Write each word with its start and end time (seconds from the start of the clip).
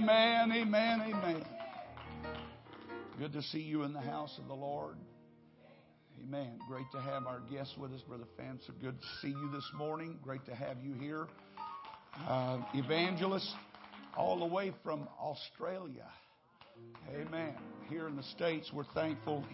Amen, 0.00 0.52
amen, 0.52 1.00
amen. 1.08 1.44
Good 3.18 3.32
to 3.32 3.42
see 3.42 3.58
you 3.58 3.82
in 3.82 3.92
the 3.92 4.00
house 4.00 4.32
of 4.38 4.46
the 4.46 4.54
Lord. 4.54 4.94
Amen. 6.22 6.60
Great 6.68 6.84
to 6.92 7.00
have 7.00 7.26
our 7.26 7.40
guests 7.50 7.74
with 7.76 7.92
us, 7.92 8.00
Brother 8.02 8.26
So 8.64 8.72
Good 8.80 9.00
to 9.00 9.06
see 9.20 9.30
you 9.30 9.50
this 9.52 9.68
morning. 9.76 10.20
Great 10.22 10.44
to 10.44 10.54
have 10.54 10.76
you 10.80 10.92
here. 10.92 11.26
Uh, 12.28 12.60
evangelist, 12.74 13.52
all 14.16 14.38
the 14.38 14.46
way 14.46 14.72
from 14.84 15.08
Australia. 15.20 16.06
Amen. 17.12 17.56
Here 17.88 18.06
in 18.06 18.14
the 18.14 18.22
States, 18.22 18.70
we're 18.72 18.84
thankful 18.94 19.44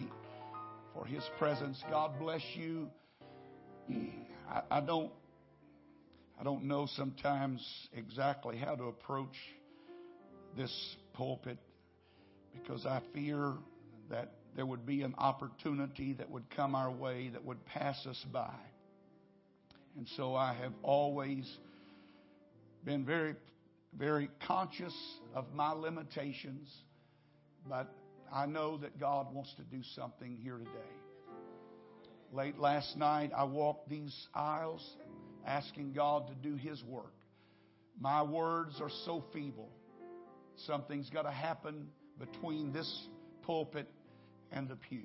for 0.93 1.07
His 1.07 1.23
presence. 1.39 1.83
God 1.89 2.19
bless 2.19 2.43
you. 2.53 2.87
I, 4.47 4.61
I 4.69 4.81
don't, 4.81 5.11
I 6.39 6.43
don't 6.43 6.65
know 6.65 6.87
sometimes 6.95 7.67
exactly 7.95 8.57
how 8.57 8.75
to 8.75 8.83
approach 8.83 9.33
this 10.57 10.95
pulpit 11.13 11.57
because 12.53 12.85
I 12.85 13.01
fear 13.13 13.53
that 14.09 14.31
there 14.55 14.65
would 14.65 14.85
be 14.85 15.01
an 15.01 15.15
opportunity 15.17 16.13
that 16.13 16.29
would 16.29 16.49
come 16.55 16.75
our 16.75 16.91
way 16.91 17.29
that 17.29 17.43
would 17.43 17.63
pass 17.65 18.05
us 18.05 18.23
by. 18.31 18.53
And 19.97 20.07
so 20.15 20.35
I 20.35 20.53
have 20.53 20.73
always 20.83 21.49
been 22.83 23.05
very, 23.05 23.35
very 23.97 24.29
conscious 24.47 24.93
of 25.33 25.45
my 25.53 25.71
limitations, 25.71 26.69
but 27.67 27.89
I 28.31 28.45
know 28.45 28.77
that 28.77 28.99
God 28.99 29.33
wants 29.33 29.53
to 29.55 29.63
do 29.63 29.81
something 29.95 30.37
here 30.41 30.57
today. 30.57 30.69
Late 32.31 32.57
last 32.59 32.97
night, 32.97 33.31
I 33.35 33.43
walked 33.45 33.89
these 33.89 34.27
aisles 34.33 34.85
asking 35.45 35.93
God 35.93 36.27
to 36.27 36.33
do 36.35 36.55
His 36.55 36.83
work. 36.83 37.13
My 37.99 38.23
words 38.23 38.81
are 38.81 38.89
so 39.05 39.23
feeble. 39.33 39.69
Something's 40.65 41.09
got 41.09 41.23
to 41.23 41.31
happen 41.31 41.87
between 42.19 42.71
this 42.71 43.07
pulpit 43.43 43.87
and 44.51 44.67
the 44.67 44.75
pew. 44.75 45.03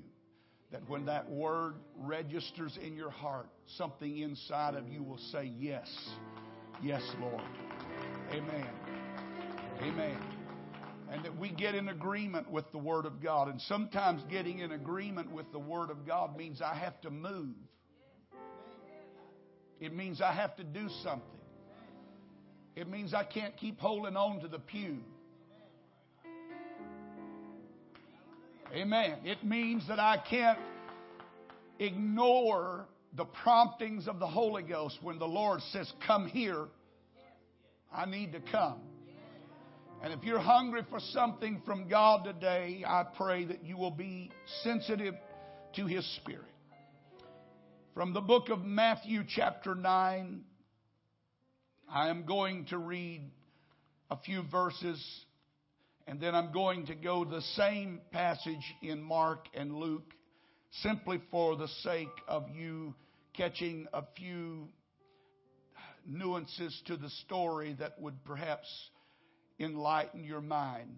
That 0.73 0.89
when 0.89 1.07
that 1.07 1.29
word 1.29 1.75
registers 1.97 2.79
in 2.81 2.95
your 2.95 3.11
heart, 3.11 3.49
something 3.77 4.19
inside 4.19 4.75
of 4.75 4.89
you 4.89 5.03
will 5.03 5.19
say, 5.33 5.53
Yes, 5.59 5.89
yes, 6.83 7.03
Lord. 7.21 7.43
Amen. 8.31 8.69
Amen. 9.83 10.17
And 11.11 11.25
that 11.25 11.37
we 11.37 11.51
get 11.51 11.75
in 11.75 11.89
agreement 11.89 12.49
with 12.49 12.71
the 12.71 12.79
Word 12.79 13.05
of 13.05 13.21
God. 13.21 13.49
And 13.49 13.61
sometimes 13.63 14.23
getting 14.31 14.61
in 14.61 14.71
agreement 14.71 15.33
with 15.33 15.51
the 15.51 15.59
Word 15.59 15.91
of 15.91 16.07
God 16.07 16.37
means 16.37 16.63
I 16.63 16.75
have 16.75 17.01
to 17.01 17.11
move. 17.11 17.57
It 19.81 19.97
means 19.97 20.21
I 20.21 20.33
have 20.33 20.55
to 20.57 20.65
do 20.65 20.89
something. 21.03 21.27
It 22.77 22.89
means 22.89 23.13
I 23.13 23.25
can't 23.25 23.57
keep 23.57 23.81
holding 23.81 24.17
on 24.17 24.41
to 24.41 24.49
the 24.49 24.61
pew. 24.61 24.99
Amen. 28.73 29.19
It 29.25 29.43
means 29.45 29.87
that 29.89 29.99
I 29.99 30.17
can't 30.17 30.59
ignore 31.81 32.87
the 33.17 33.25
promptings 33.25 34.07
of 34.07 34.21
the 34.21 34.27
Holy 34.29 34.63
Ghost 34.63 34.99
when 35.03 35.19
the 35.19 35.27
Lord 35.27 35.61
says, 35.73 35.93
Come 36.07 36.29
here. 36.29 36.67
I 37.93 38.07
need 38.07 38.33
to 38.33 38.41
come. 38.53 38.81
And 40.03 40.13
if 40.13 40.23
you're 40.23 40.39
hungry 40.39 40.83
for 40.89 41.01
something 41.01 41.61
from 41.67 41.89
God 41.89 42.25
today, 42.25 42.85
I 42.87 43.05
pray 43.17 43.45
that 43.47 43.65
you 43.65 43.77
will 43.77 43.91
be 43.91 44.31
sensitive 44.63 45.15
to 45.75 45.87
His 45.87 46.07
Spirit. 46.17 46.45
From 47.95 48.15
the 48.15 48.21
book 48.21 48.51
of 48.51 48.61
Matthew, 48.61 49.25
chapter 49.29 49.75
9, 49.75 50.43
I 51.93 52.09
am 52.09 52.25
going 52.25 52.67
to 52.67 52.79
read 52.79 53.29
a 54.11 54.17
few 54.17 54.43
verses 54.49 55.25
and 56.07 56.21
then 56.21 56.35
I'm 56.35 56.53
going 56.53 56.87
to 56.87 56.95
go 56.95 57.25
the 57.25 57.43
same 57.57 58.01
passage 58.13 58.75
in 58.83 59.03
Mark 59.03 59.47
and 59.55 59.75
Luke 59.75 60.15
simply 60.83 61.21
for 61.31 61.57
the 61.57 61.69
sake 61.83 62.09
of 62.29 62.49
you 62.51 62.95
catching 63.37 63.87
a 63.93 64.03
few 64.17 64.69
nuances 66.07 66.81
to 66.87 66.97
the 66.97 67.11
story 67.27 67.77
that 67.79 68.01
would 68.01 68.25
perhaps 68.25 68.69
enlighten 69.59 70.25
your 70.25 70.41
mind. 70.41 70.97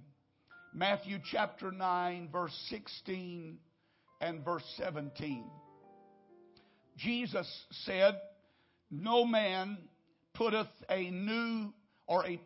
Matthew 0.75 1.19
chapter 1.31 1.71
9, 1.71 2.29
verse 2.33 2.57
16 2.71 3.59
and 4.21 4.45
verse 4.45 4.65
17. 4.79 5.45
Jesus 6.97 7.47
said, 7.85 8.19
No 8.91 9.25
man 9.25 9.77
putteth 10.35 10.69
a 10.89 11.11
new 11.11 11.73
or 12.07 12.25
a 12.27 12.41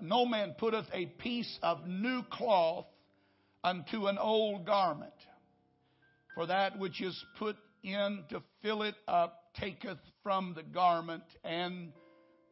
no 0.00 0.24
man 0.26 0.54
putteth 0.58 0.86
a 0.92 1.06
piece 1.06 1.58
of 1.62 1.86
new 1.86 2.22
cloth 2.30 2.86
unto 3.62 4.06
an 4.06 4.18
old 4.18 4.64
garment. 4.64 5.12
For 6.34 6.46
that 6.46 6.78
which 6.78 7.00
is 7.00 7.24
put 7.38 7.56
in 7.82 8.24
to 8.30 8.42
fill 8.62 8.82
it 8.82 8.94
up 9.08 9.52
taketh 9.54 9.98
from 10.22 10.54
the 10.54 10.62
garment, 10.62 11.24
and 11.44 11.92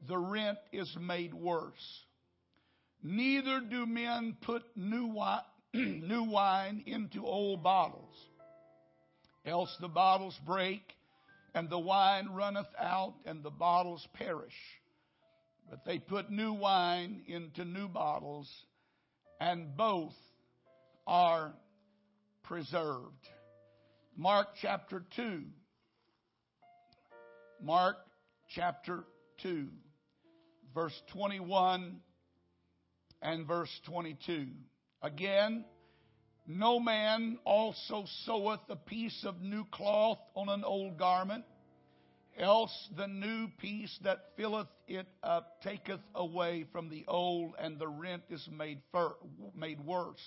the 0.06 0.18
rent 0.18 0.58
is 0.72 0.94
made 1.00 1.32
worse. 1.32 2.04
Neither 3.02 3.60
do 3.60 3.86
men 3.86 4.36
put 4.42 4.62
new 4.76 5.06
wine, 5.06 5.40
new 5.74 6.24
wine 6.24 6.82
into 6.86 7.24
old 7.24 7.62
bottles, 7.62 8.14
else 9.46 9.74
the 9.80 9.88
bottles 9.88 10.38
break, 10.44 10.82
and 11.54 11.70
the 11.70 11.78
wine 11.78 12.28
runneth 12.32 12.66
out, 12.78 13.14
and 13.24 13.42
the 13.42 13.50
bottles 13.50 14.06
perish. 14.14 14.52
But 15.70 15.84
they 15.84 15.98
put 15.98 16.30
new 16.30 16.54
wine 16.54 17.22
into 17.26 17.64
new 17.64 17.88
bottles, 17.88 18.50
and 19.40 19.76
both 19.76 20.14
are 21.06 21.52
preserved. 22.44 23.28
Mark 24.16 24.48
chapter 24.60 25.04
2. 25.16 25.42
Mark 27.62 27.96
chapter 28.48 29.04
2, 29.42 29.68
verse 30.74 31.02
21 31.12 32.00
and 33.20 33.46
verse 33.46 33.80
22. 33.86 34.46
Again, 35.02 35.64
no 36.46 36.80
man 36.80 37.38
also 37.44 38.04
seweth 38.24 38.60
a 38.70 38.76
piece 38.76 39.24
of 39.24 39.42
new 39.42 39.64
cloth 39.72 40.18
on 40.34 40.48
an 40.48 40.64
old 40.64 40.98
garment 40.98 41.44
Else 42.38 42.88
the 42.96 43.08
new 43.08 43.48
piece 43.58 43.98
that 44.04 44.36
filleth 44.36 44.68
it 44.86 45.08
up 45.24 45.60
taketh 45.62 46.00
away 46.14 46.66
from 46.70 46.88
the 46.88 47.04
old, 47.08 47.54
and 47.58 47.78
the 47.78 47.88
rent 47.88 48.22
is 48.30 48.48
made, 48.56 48.80
fir- 48.92 49.16
made 49.56 49.80
worse. 49.80 50.22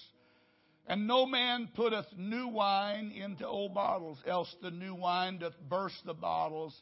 And 0.88 1.07
no 1.07 1.25
man 1.25 1.69
putteth 1.73 2.07
new 2.17 2.50
wine 2.50 3.11
into 3.11 3.47
old 3.47 3.73
bottles, 3.73 4.17
else 4.27 4.53
the 4.61 4.71
new 4.71 4.94
wine 4.94 5.38
doth 5.38 5.57
burst 5.69 6.03
the 6.05 6.13
bottles, 6.13 6.75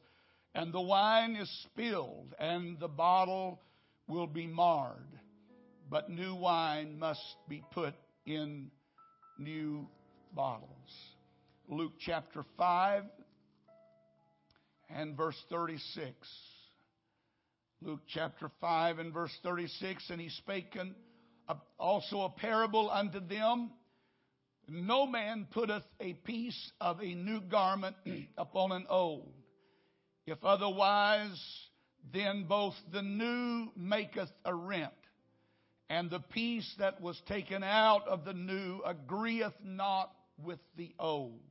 and 0.56 0.74
the 0.74 0.82
wine 0.82 1.36
is 1.36 1.50
spilled, 1.66 2.34
and 2.40 2.80
the 2.80 2.88
bottle 2.88 3.62
will 4.08 4.26
be 4.26 4.48
marred. 4.48 5.20
But 5.92 6.10
new 6.10 6.34
wine 6.34 6.98
must 6.98 7.36
be 7.48 7.64
put 7.72 7.94
in 8.26 8.72
new 9.38 9.88
bottles. 10.34 10.70
Luke 11.68 11.94
chapter 12.00 12.44
5 12.58 13.04
and 14.90 15.16
verse 15.16 15.42
36. 15.50 16.16
Luke 17.82 18.02
chapter 18.08 18.52
5 18.60 19.00
and 19.00 19.14
verse 19.14 19.36
36. 19.44 20.10
And 20.10 20.20
he 20.20 20.30
spake 20.30 20.78
also 21.78 22.22
a 22.22 22.30
parable 22.30 22.90
unto 22.90 23.20
them. 23.20 23.72
No 24.68 25.08
man 25.08 25.48
putteth 25.52 25.84
a 26.00 26.14
piece 26.14 26.72
of 26.80 27.00
a 27.00 27.16
new 27.16 27.42
garment 27.42 27.96
upon 28.38 28.72
an 28.72 28.86
old. 28.90 29.34
If 30.28 30.44
otherwise, 30.44 31.42
then 32.14 32.46
both 32.48 32.76
the 32.92 33.02
new 33.02 33.72
maketh 33.76 34.30
a 34.46 34.54
rent, 34.54 34.94
and 35.90 36.10
the 36.10 36.20
piece 36.20 36.72
that 36.78 37.02
was 37.02 37.20
taken 37.28 37.64
out 37.64 38.08
of 38.08 38.26
the 38.26 38.34
new 38.34 38.82
agreeth 38.86 39.54
not 39.64 40.12
with 40.38 40.60
the 40.78 40.94
old. 41.00 41.42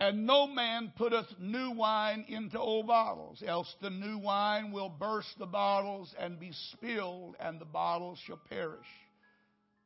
And 0.00 0.26
no 0.26 0.46
man 0.46 0.94
putteth 0.96 1.26
new 1.38 1.72
wine 1.72 2.24
into 2.26 2.58
old 2.58 2.86
bottles, 2.86 3.42
else 3.46 3.72
the 3.82 3.90
new 3.90 4.16
wine 4.16 4.72
will 4.72 4.88
burst 4.88 5.38
the 5.38 5.44
bottles 5.44 6.14
and 6.18 6.40
be 6.40 6.52
spilled, 6.72 7.36
and 7.38 7.60
the 7.60 7.66
bottles 7.66 8.18
shall 8.26 8.40
perish. 8.48 8.86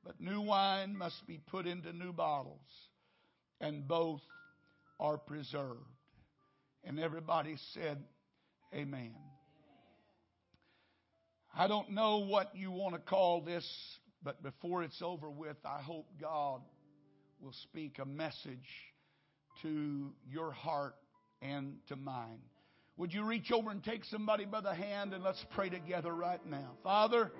But 0.04 0.20
new 0.20 0.40
wine 0.40 0.96
must 0.96 1.26
be 1.26 1.40
put 1.50 1.66
into 1.66 1.92
new 1.92 2.12
bottles, 2.12 2.60
and 3.60 3.88
both 3.88 4.20
are 5.00 5.18
preserved. 5.18 5.80
And 6.84 7.00
everybody 7.00 7.56
said, 7.72 7.98
Amen. 8.72 9.16
I 11.56 11.66
don't 11.66 11.90
know 11.90 12.18
what 12.18 12.54
you 12.54 12.70
want 12.70 12.94
to 12.94 13.00
call 13.00 13.40
this, 13.40 13.68
but 14.22 14.44
before 14.44 14.84
it's 14.84 15.02
over 15.02 15.28
with, 15.28 15.56
I 15.64 15.82
hope 15.82 16.06
God 16.20 16.60
will 17.40 17.54
speak 17.64 17.98
a 17.98 18.04
message 18.04 18.68
to 19.62 20.12
your 20.30 20.52
heart 20.52 20.94
and 21.42 21.76
to 21.88 21.96
mine. 21.96 22.38
Would 22.96 23.12
you 23.12 23.24
reach 23.24 23.50
over 23.50 23.70
and 23.70 23.82
take 23.82 24.04
somebody 24.04 24.44
by 24.44 24.60
the 24.60 24.74
hand 24.74 25.12
and 25.14 25.24
let's 25.24 25.44
pray 25.54 25.68
together 25.68 26.14
right 26.14 26.44
now? 26.46 26.70
Father, 26.82 27.32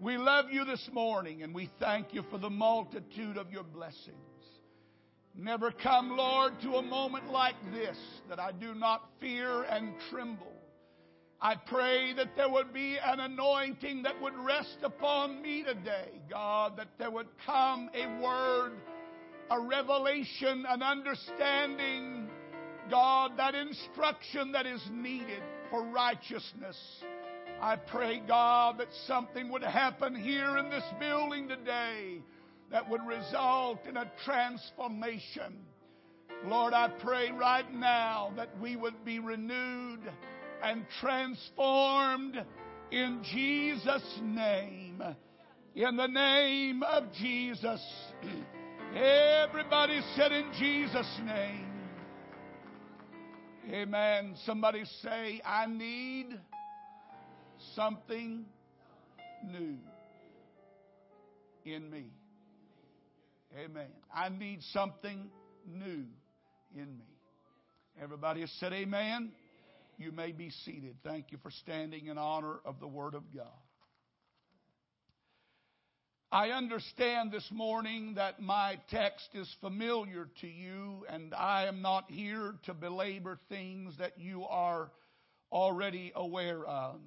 We 0.00 0.16
love 0.16 0.46
you 0.52 0.64
this 0.64 0.88
morning 0.92 1.42
and 1.42 1.52
we 1.52 1.68
thank 1.80 2.14
you 2.14 2.22
for 2.30 2.38
the 2.38 2.50
multitude 2.50 3.36
of 3.36 3.50
your 3.50 3.64
blessings. 3.64 4.14
Never 5.34 5.72
come, 5.72 6.16
Lord, 6.16 6.52
to 6.62 6.76
a 6.76 6.82
moment 6.82 7.32
like 7.32 7.56
this 7.72 7.96
that 8.28 8.38
I 8.38 8.52
do 8.52 8.74
not 8.74 9.08
fear 9.20 9.64
and 9.64 9.94
tremble. 10.08 10.52
I 11.40 11.56
pray 11.56 12.12
that 12.14 12.36
there 12.36 12.48
would 12.48 12.72
be 12.72 12.96
an 13.04 13.18
anointing 13.18 14.04
that 14.04 14.20
would 14.22 14.36
rest 14.36 14.78
upon 14.84 15.42
me 15.42 15.64
today, 15.64 16.10
God, 16.30 16.76
that 16.76 16.88
there 16.98 17.10
would 17.10 17.28
come 17.44 17.90
a 17.92 18.20
word, 18.22 18.72
a 19.50 19.60
revelation, 19.60 20.64
an 20.68 20.82
understanding, 20.82 22.28
God, 22.90 23.32
that 23.36 23.54
instruction 23.54 24.52
that 24.52 24.66
is 24.66 24.82
needed 24.92 25.42
for 25.70 25.82
righteousness. 25.84 26.76
I 27.60 27.76
pray, 27.76 28.22
God, 28.26 28.78
that 28.78 28.88
something 29.06 29.50
would 29.50 29.62
happen 29.62 30.14
here 30.14 30.58
in 30.58 30.70
this 30.70 30.84
building 31.00 31.48
today 31.48 32.20
that 32.70 32.88
would 32.88 33.04
result 33.06 33.84
in 33.86 33.96
a 33.96 34.10
transformation. 34.24 35.56
Lord, 36.44 36.72
I 36.72 36.88
pray 36.88 37.32
right 37.32 37.72
now 37.72 38.32
that 38.36 38.50
we 38.60 38.76
would 38.76 39.04
be 39.04 39.18
renewed 39.18 40.00
and 40.62 40.84
transformed 41.00 42.44
in 42.90 43.22
Jesus' 43.24 44.20
name. 44.22 45.02
In 45.74 45.96
the 45.96 46.06
name 46.06 46.82
of 46.82 47.12
Jesus. 47.12 47.80
Everybody 48.94 50.00
said 50.16 50.32
in 50.32 50.50
Jesus' 50.58 51.20
name. 51.24 51.66
Amen. 53.70 54.34
Somebody 54.46 54.84
say, 55.02 55.42
I 55.44 55.66
need 55.66 56.28
something 57.74 58.46
new 59.44 59.76
in 61.64 61.90
me. 61.90 62.06
Amen. 63.56 63.88
I 64.14 64.30
need 64.30 64.62
something 64.72 65.30
new 65.66 66.06
in 66.74 66.98
me. 66.98 67.04
Everybody 68.02 68.46
said 68.58 68.72
amen. 68.72 69.32
You 69.98 70.12
may 70.12 70.32
be 70.32 70.50
seated. 70.64 70.96
Thank 71.04 71.32
you 71.32 71.38
for 71.42 71.50
standing 71.50 72.06
in 72.06 72.16
honor 72.16 72.60
of 72.64 72.80
the 72.80 72.86
Word 72.86 73.14
of 73.14 73.24
God. 73.34 73.46
I 76.30 76.50
understand 76.50 77.32
this 77.32 77.48
morning 77.50 78.14
that 78.16 78.38
my 78.38 78.78
text 78.90 79.30
is 79.32 79.50
familiar 79.62 80.28
to 80.42 80.46
you, 80.46 81.06
and 81.08 81.32
I 81.32 81.64
am 81.68 81.80
not 81.80 82.10
here 82.10 82.52
to 82.66 82.74
belabor 82.74 83.38
things 83.48 83.96
that 83.96 84.18
you 84.18 84.44
are 84.44 84.90
already 85.50 86.12
aware 86.14 86.62
of. 86.66 87.00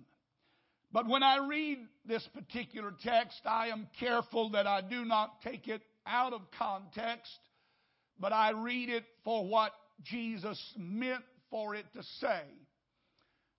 But 0.91 1.07
when 1.07 1.21
I 1.21 1.37
read 1.37 1.77
this 2.03 2.27
particular 2.33 2.95
text, 3.03 3.41
I 3.45 3.67
am 3.67 3.87
careful 3.99 4.49
that 4.51 4.65
I 4.65 4.81
do 4.81 5.05
not 5.05 5.39
take 5.43 5.67
it 5.67 5.83
out 6.07 6.33
of 6.33 6.41
context, 6.57 7.37
but 8.19 8.33
I 8.33 8.53
read 8.53 8.89
it 8.89 9.05
for 9.23 9.47
what 9.47 9.71
Jesus 10.01 10.59
meant 10.75 11.23
for 11.51 11.75
it 11.75 11.85
to 11.93 12.01
say. 12.21 12.41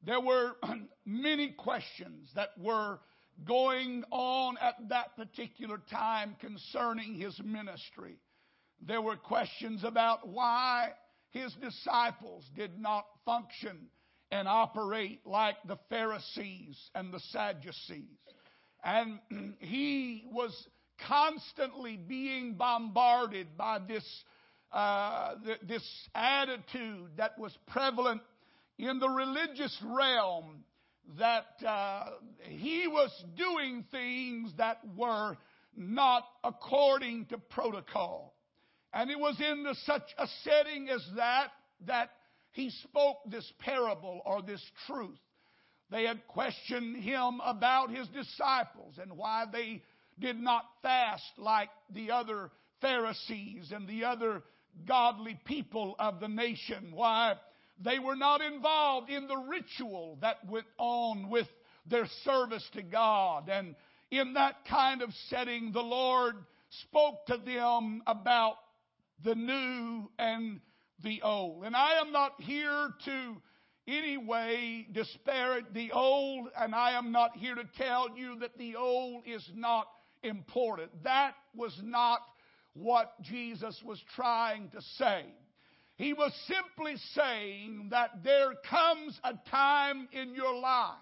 There 0.04 0.20
were 0.20 0.56
many 1.06 1.52
questions 1.52 2.28
that 2.34 2.48
were 2.58 2.98
going 3.46 4.04
on 4.10 4.56
at 4.60 4.76
that 4.88 5.16
particular 5.16 5.80
time 5.90 6.36
concerning 6.40 7.14
his 7.14 7.38
ministry. 7.44 8.16
There 8.86 9.00
were 9.00 9.16
questions 9.16 9.84
about 9.84 10.28
why 10.28 10.90
his 11.30 11.52
disciples 11.54 12.44
did 12.56 12.78
not 12.78 13.04
function 13.24 13.88
and 14.30 14.48
operate 14.48 15.20
like 15.26 15.56
the 15.66 15.78
Pharisees 15.88 16.78
and 16.94 17.12
the 17.12 17.20
Sadducees. 17.30 18.18
And 18.84 19.18
he 19.60 20.24
was 20.32 20.52
constantly 21.06 21.96
being 21.96 22.54
bombarded 22.54 23.56
by 23.56 23.78
this, 23.86 24.04
uh, 24.72 25.34
this 25.66 25.84
attitude 26.14 27.10
that 27.16 27.38
was 27.38 27.56
prevalent 27.68 28.22
in 28.78 28.98
the 28.98 29.08
religious 29.08 29.76
realm 29.84 30.64
that 31.18 31.46
uh, 31.66 32.10
he 32.42 32.86
was 32.86 33.10
doing 33.36 33.84
things 33.90 34.52
that 34.58 34.78
were 34.96 35.36
not 35.76 36.24
according 36.44 37.26
to 37.26 37.38
protocol. 37.38 38.34
And 38.92 39.10
it 39.10 39.18
was 39.18 39.40
in 39.40 39.66
such 39.84 40.02
a 40.18 40.26
setting 40.44 40.88
as 40.88 41.02
that 41.16 41.48
that 41.86 42.10
he 42.52 42.70
spoke 42.70 43.18
this 43.26 43.50
parable 43.58 44.20
or 44.24 44.42
this 44.42 44.62
truth. 44.86 45.18
They 45.90 46.04
had 46.04 46.26
questioned 46.26 47.02
him 47.02 47.40
about 47.44 47.90
his 47.90 48.08
disciples 48.08 48.98
and 49.00 49.16
why 49.16 49.44
they 49.50 49.82
did 50.18 50.38
not 50.38 50.64
fast 50.82 51.24
like 51.38 51.70
the 51.90 52.10
other 52.10 52.50
Pharisees 52.80 53.72
and 53.72 53.88
the 53.88 54.04
other 54.04 54.42
godly 54.86 55.38
people 55.44 55.94
of 55.98 56.20
the 56.20 56.28
nation. 56.28 56.92
Why 56.92 57.34
they 57.80 57.98
were 57.98 58.16
not 58.16 58.40
involved 58.40 59.10
in 59.10 59.26
the 59.26 59.36
ritual 59.36 60.18
that 60.20 60.48
went 60.48 60.66
on 60.78 61.30
with 61.30 61.48
their 61.86 62.06
service 62.24 62.68
to 62.74 62.82
God. 62.82 63.48
And 63.48 63.74
in 64.10 64.34
that 64.34 64.64
kind 64.68 65.02
of 65.02 65.10
setting, 65.28 65.72
the 65.72 65.82
Lord 65.82 66.36
spoke 66.88 67.26
to 67.26 67.38
them 67.38 68.02
about 68.06 68.56
the 69.24 69.34
new 69.34 70.10
and 70.18 70.60
the 71.02 71.22
old. 71.22 71.64
And 71.64 71.74
I 71.74 72.00
am 72.00 72.12
not 72.12 72.40
here 72.40 72.90
to 73.04 73.36
any 73.88 74.16
way 74.16 74.86
disparage 74.92 75.64
the 75.72 75.90
old, 75.92 76.48
and 76.56 76.74
I 76.74 76.92
am 76.92 77.10
not 77.10 77.36
here 77.36 77.54
to 77.54 77.64
tell 77.76 78.10
you 78.16 78.38
that 78.40 78.56
the 78.56 78.76
old 78.76 79.24
is 79.26 79.48
not 79.54 79.88
important. 80.22 80.90
That 81.02 81.34
was 81.56 81.76
not 81.82 82.20
what 82.74 83.20
Jesus 83.22 83.80
was 83.84 84.00
trying 84.14 84.68
to 84.70 84.80
say. 84.98 85.24
He 86.02 86.14
was 86.14 86.32
simply 86.48 86.96
saying 87.14 87.90
that 87.92 88.24
there 88.24 88.54
comes 88.68 89.20
a 89.22 89.34
time 89.48 90.08
in 90.10 90.34
your 90.34 90.58
life 90.58 90.96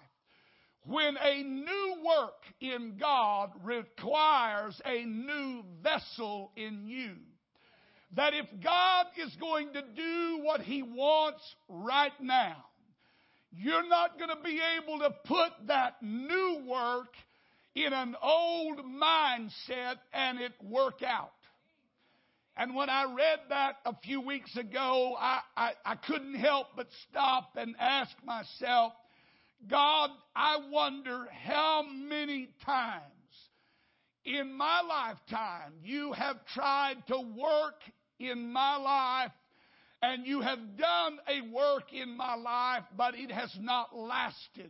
when 0.85 1.17
a 1.17 1.41
new 1.41 1.95
work 2.05 2.43
in 2.59 2.97
God 2.99 3.49
requires 3.63 4.79
a 4.85 5.03
new 5.03 5.63
vessel 5.81 6.51
in 6.55 6.85
you. 6.85 7.15
That 8.15 8.35
if 8.35 8.45
God 8.63 9.07
is 9.17 9.35
going 9.37 9.73
to 9.73 9.81
do 9.81 10.41
what 10.43 10.61
He 10.61 10.83
wants 10.83 11.41
right 11.67 12.13
now, 12.21 12.57
you're 13.51 13.89
not 13.89 14.19
going 14.19 14.29
to 14.29 14.43
be 14.43 14.61
able 14.77 14.99
to 14.99 15.15
put 15.25 15.51
that 15.65 15.95
new 16.03 16.63
work 16.69 17.15
in 17.73 17.91
an 17.91 18.15
old 18.21 18.77
mindset 18.85 19.95
and 20.13 20.39
it 20.39 20.53
work 20.63 21.01
out. 21.01 21.31
And 22.61 22.75
when 22.75 22.91
I 22.91 23.05
read 23.05 23.39
that 23.49 23.77
a 23.87 23.95
few 24.03 24.21
weeks 24.21 24.55
ago, 24.55 25.15
I, 25.19 25.39
I, 25.57 25.71
I, 25.83 25.95
couldn't 25.95 26.35
help 26.35 26.67
but 26.75 26.85
stop 27.09 27.53
and 27.55 27.73
ask 27.79 28.11
myself, 28.23 28.93
God, 29.67 30.11
I 30.35 30.59
wonder 30.69 31.25
how 31.43 31.83
many 31.91 32.49
times 32.63 33.01
in 34.25 34.53
my 34.53 34.81
lifetime 34.87 35.73
you 35.81 36.13
have 36.13 36.35
tried 36.53 36.97
to 37.07 37.19
work 37.35 37.81
in 38.19 38.53
my 38.53 38.75
life 38.75 39.31
and 40.03 40.27
you 40.27 40.41
have 40.41 40.77
done 40.77 41.17
a 41.27 41.51
work 41.51 41.91
in 41.91 42.15
my 42.15 42.35
life, 42.35 42.83
but 42.95 43.15
it 43.15 43.31
has 43.31 43.49
not 43.59 43.97
lasted 43.97 44.69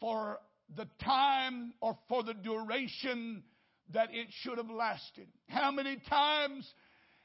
for 0.00 0.38
the 0.76 0.86
time 1.02 1.72
or 1.80 1.96
for 2.10 2.22
the 2.22 2.34
duration 2.34 3.42
that 3.94 4.10
it 4.12 4.28
should 4.42 4.58
have 4.58 4.70
lasted. 4.70 5.28
How 5.48 5.70
many 5.70 5.96
times 6.10 6.70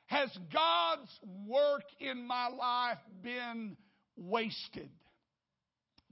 has 0.07 0.29
God's 0.53 1.19
work 1.47 1.83
in 1.99 2.25
my 2.27 2.47
life 2.47 2.99
been 3.21 3.75
wasted? 4.15 4.89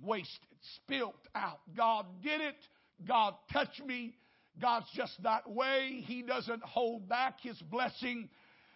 Wasted, 0.02 0.58
spilt 0.76 1.28
out. 1.36 1.60
God 1.76 2.06
did 2.24 2.42
it. 2.42 2.56
God 3.08 3.36
touched 3.52 3.84
me. 3.86 4.16
God's 4.62 4.88
just 4.96 5.22
that 5.24 5.50
way. 5.50 6.04
He 6.06 6.22
doesn't 6.22 6.64
hold 6.64 7.08
back 7.08 7.40
His 7.42 7.60
blessing. 7.62 8.30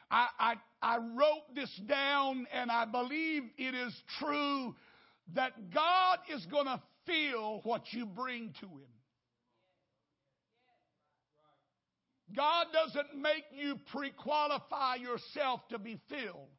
I, 0.10 0.28
I, 0.40 0.54
I 0.82 0.98
wrote 0.98 1.54
this 1.54 1.74
down 1.88 2.48
and 2.54 2.72
I 2.72 2.86
believe 2.86 3.44
it 3.58 3.76
is 3.76 3.94
true 4.20 4.76
that 5.36 5.72
God 5.74 6.20
is 6.34 6.46
going 6.46 6.66
to 6.66 6.82
feel 7.06 7.62
what 7.64 7.84
you 7.92 8.06
bring 8.06 8.54
to 8.62 8.68
Him. 8.68 8.97
God 12.36 12.68
doesn't 12.74 13.20
make 13.20 13.46
you 13.52 13.80
pre-qualify 13.92 14.96
yourself 14.96 15.62
to 15.70 15.80
be 15.80 16.00
filled. 16.10 16.50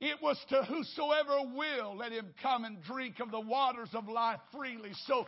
It 0.00 0.20
was 0.20 0.36
to 0.48 0.64
whosoever 0.64 1.38
will 1.54 1.96
let 1.96 2.12
him 2.12 2.34
come 2.42 2.64
and 2.64 2.82
drink 2.82 3.20
of 3.20 3.30
the 3.30 3.40
waters 3.40 3.90
of 3.94 4.08
life 4.08 4.40
freely. 4.52 4.90
So 5.06 5.26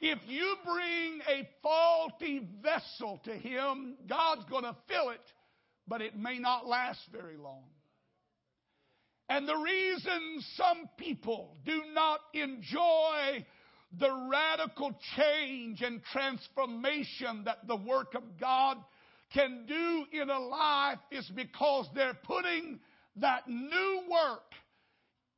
if 0.00 0.18
you 0.26 0.56
bring 0.64 1.20
a 1.28 1.48
faulty 1.62 2.46
vessel 2.62 3.20
to 3.24 3.32
him, 3.32 3.96
God's 4.08 4.44
going 4.50 4.64
to 4.64 4.76
fill 4.88 5.10
it, 5.10 5.20
but 5.86 6.02
it 6.02 6.16
may 6.16 6.38
not 6.38 6.66
last 6.66 7.00
very 7.12 7.36
long. 7.36 7.62
And 9.28 9.48
the 9.48 9.56
reason 9.56 10.42
some 10.56 10.88
people 10.98 11.56
do 11.64 11.82
not 11.92 12.20
enjoy 12.34 13.44
the 13.98 14.28
radical 14.30 14.92
change 15.16 15.82
and 15.82 16.02
transformation 16.12 17.44
that 17.44 17.66
the 17.66 17.76
work 17.76 18.14
of 18.14 18.22
God 18.38 18.78
can 19.32 19.66
do 19.66 20.20
in 20.20 20.30
a 20.30 20.38
life 20.38 20.98
is 21.10 21.30
because 21.34 21.88
they're 21.94 22.18
putting 22.24 22.80
that 23.16 23.48
new 23.48 24.02
work 24.10 24.52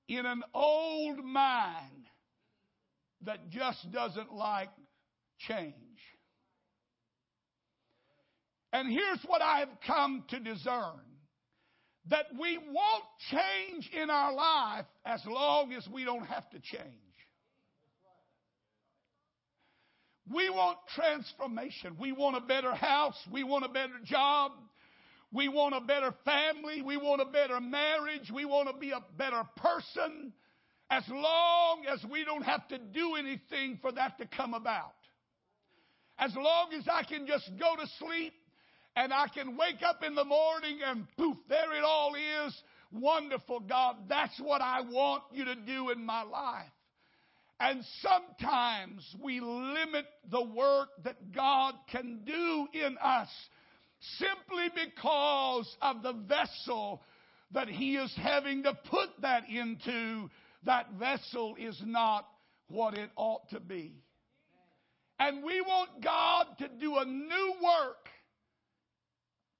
in 0.08 0.26
an 0.26 0.42
old 0.54 1.24
mind 1.24 2.06
that 3.24 3.50
just 3.50 3.90
doesn't 3.92 4.32
like 4.32 4.70
change. 5.38 5.74
And 8.72 8.90
here's 8.90 9.20
what 9.26 9.42
I 9.42 9.60
have 9.60 9.80
come 9.86 10.24
to 10.28 10.38
discern 10.38 11.00
that 12.08 12.26
we 12.38 12.58
won't 12.58 13.04
change 13.30 13.90
in 13.92 14.10
our 14.10 14.32
life 14.34 14.86
as 15.04 15.20
long 15.26 15.72
as 15.72 15.86
we 15.92 16.04
don't 16.04 16.24
have 16.24 16.48
to 16.50 16.60
change. 16.60 17.07
We 20.32 20.50
want 20.50 20.78
transformation. 20.94 21.96
We 21.98 22.12
want 22.12 22.36
a 22.36 22.40
better 22.40 22.74
house. 22.74 23.16
We 23.30 23.44
want 23.44 23.64
a 23.64 23.68
better 23.68 23.98
job. 24.04 24.52
We 25.32 25.48
want 25.48 25.74
a 25.74 25.80
better 25.80 26.14
family. 26.24 26.82
We 26.82 26.96
want 26.96 27.20
a 27.20 27.26
better 27.26 27.60
marriage. 27.60 28.30
We 28.32 28.44
want 28.44 28.68
to 28.68 28.76
be 28.78 28.90
a 28.90 29.02
better 29.16 29.42
person 29.56 30.32
as 30.90 31.04
long 31.08 31.84
as 31.86 32.04
we 32.10 32.24
don't 32.24 32.42
have 32.42 32.66
to 32.68 32.78
do 32.78 33.14
anything 33.14 33.78
for 33.80 33.92
that 33.92 34.18
to 34.18 34.26
come 34.26 34.54
about. 34.54 34.94
As 36.18 36.34
long 36.34 36.72
as 36.76 36.84
I 36.90 37.04
can 37.04 37.26
just 37.26 37.50
go 37.58 37.76
to 37.76 37.86
sleep 37.98 38.32
and 38.96 39.12
I 39.12 39.28
can 39.28 39.56
wake 39.56 39.82
up 39.86 40.02
in 40.02 40.14
the 40.14 40.24
morning 40.24 40.80
and 40.84 41.06
poof, 41.16 41.36
there 41.48 41.74
it 41.74 41.84
all 41.84 42.14
is. 42.46 42.54
Wonderful, 42.90 43.60
God. 43.60 43.96
That's 44.08 44.38
what 44.40 44.60
I 44.60 44.80
want 44.80 45.24
you 45.32 45.44
to 45.44 45.54
do 45.54 45.90
in 45.90 46.04
my 46.04 46.22
life. 46.22 46.70
And 47.60 47.84
sometimes 48.02 49.16
we 49.22 49.40
limit 49.40 50.06
the 50.30 50.44
work 50.44 50.90
that 51.02 51.32
God 51.32 51.74
can 51.90 52.20
do 52.24 52.68
in 52.72 52.96
us 53.02 53.28
simply 54.18 54.68
because 54.74 55.76
of 55.82 56.02
the 56.02 56.12
vessel 56.12 57.02
that 57.52 57.68
He 57.68 57.96
is 57.96 58.14
having 58.16 58.62
to 58.62 58.78
put 58.88 59.08
that 59.22 59.48
into. 59.48 60.30
That 60.64 60.92
vessel 60.92 61.56
is 61.58 61.80
not 61.84 62.26
what 62.68 62.94
it 62.94 63.10
ought 63.16 63.48
to 63.50 63.60
be. 63.60 63.94
And 65.18 65.42
we 65.42 65.60
want 65.60 66.02
God 66.02 66.46
to 66.58 66.68
do 66.68 66.96
a 66.96 67.04
new 67.04 67.54
work, 67.62 68.08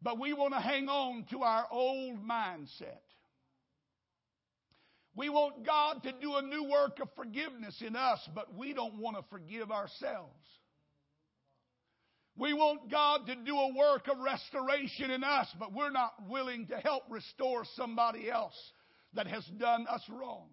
but 0.01 0.21
we 0.21 0.33
want 0.33 0.55
to 0.55 0.61
hang 0.61 0.89
on 0.89 1.25
to 1.31 1.43
our 1.43 1.67
old 1.73 2.19
mindset. 2.25 3.01
We 5.19 5.31
want 5.31 5.67
God 5.67 6.05
to 6.05 6.13
do 6.13 6.37
a 6.37 6.43
new 6.43 6.71
work 6.71 7.01
of 7.01 7.09
forgiveness 7.17 7.83
in 7.85 7.97
us, 7.97 8.21
but 8.37 8.55
we 8.55 8.73
don't 8.73 9.01
want 9.01 9.17
to 9.17 9.25
forgive 9.31 9.73
ourselves. 9.73 10.47
We 12.37 12.53
want 12.53 12.89
God 12.89 13.27
to 13.27 13.35
do 13.35 13.57
a 13.57 13.75
work 13.75 14.07
of 14.07 14.19
restoration 14.21 15.11
in 15.11 15.25
us, 15.25 15.49
but 15.59 15.73
we're 15.73 15.91
not 15.91 16.13
willing 16.29 16.69
to 16.69 16.77
help 16.77 17.03
restore 17.11 17.65
somebody 17.75 18.31
else 18.31 18.55
that 19.15 19.27
has 19.27 19.45
done 19.59 19.87
us 19.91 20.05
wrong. 20.09 20.47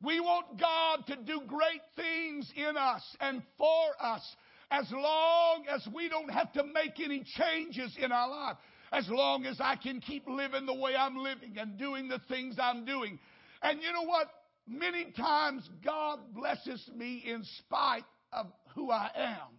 We 0.00 0.18
want 0.18 0.58
God 0.58 1.06
to 1.08 1.16
do 1.16 1.42
great 1.46 1.82
things 1.94 2.50
in 2.56 2.78
us 2.78 3.02
and 3.20 3.42
for 3.58 4.02
us 4.02 4.22
as 4.70 4.90
long 4.90 5.66
as 5.68 5.86
we 5.94 6.08
don't 6.08 6.30
have 6.30 6.50
to 6.54 6.64
make 6.64 6.98
any 7.04 7.22
changes 7.36 7.94
in 8.02 8.12
our 8.12 8.30
life. 8.30 8.56
As 8.92 9.06
long 9.08 9.44
as 9.44 9.58
I 9.60 9.76
can 9.76 10.00
keep 10.00 10.26
living 10.26 10.66
the 10.66 10.74
way 10.74 10.94
I'm 10.94 11.16
living 11.16 11.56
and 11.58 11.78
doing 11.78 12.08
the 12.08 12.20
things 12.28 12.56
I'm 12.58 12.84
doing. 12.84 13.18
And 13.62 13.80
you 13.82 13.92
know 13.92 14.04
what? 14.04 14.28
Many 14.66 15.12
times 15.12 15.68
God 15.84 16.20
blesses 16.34 16.88
me 16.94 17.22
in 17.26 17.44
spite 17.58 18.04
of 18.32 18.46
who 18.74 18.90
I 18.90 19.10
am. 19.14 19.58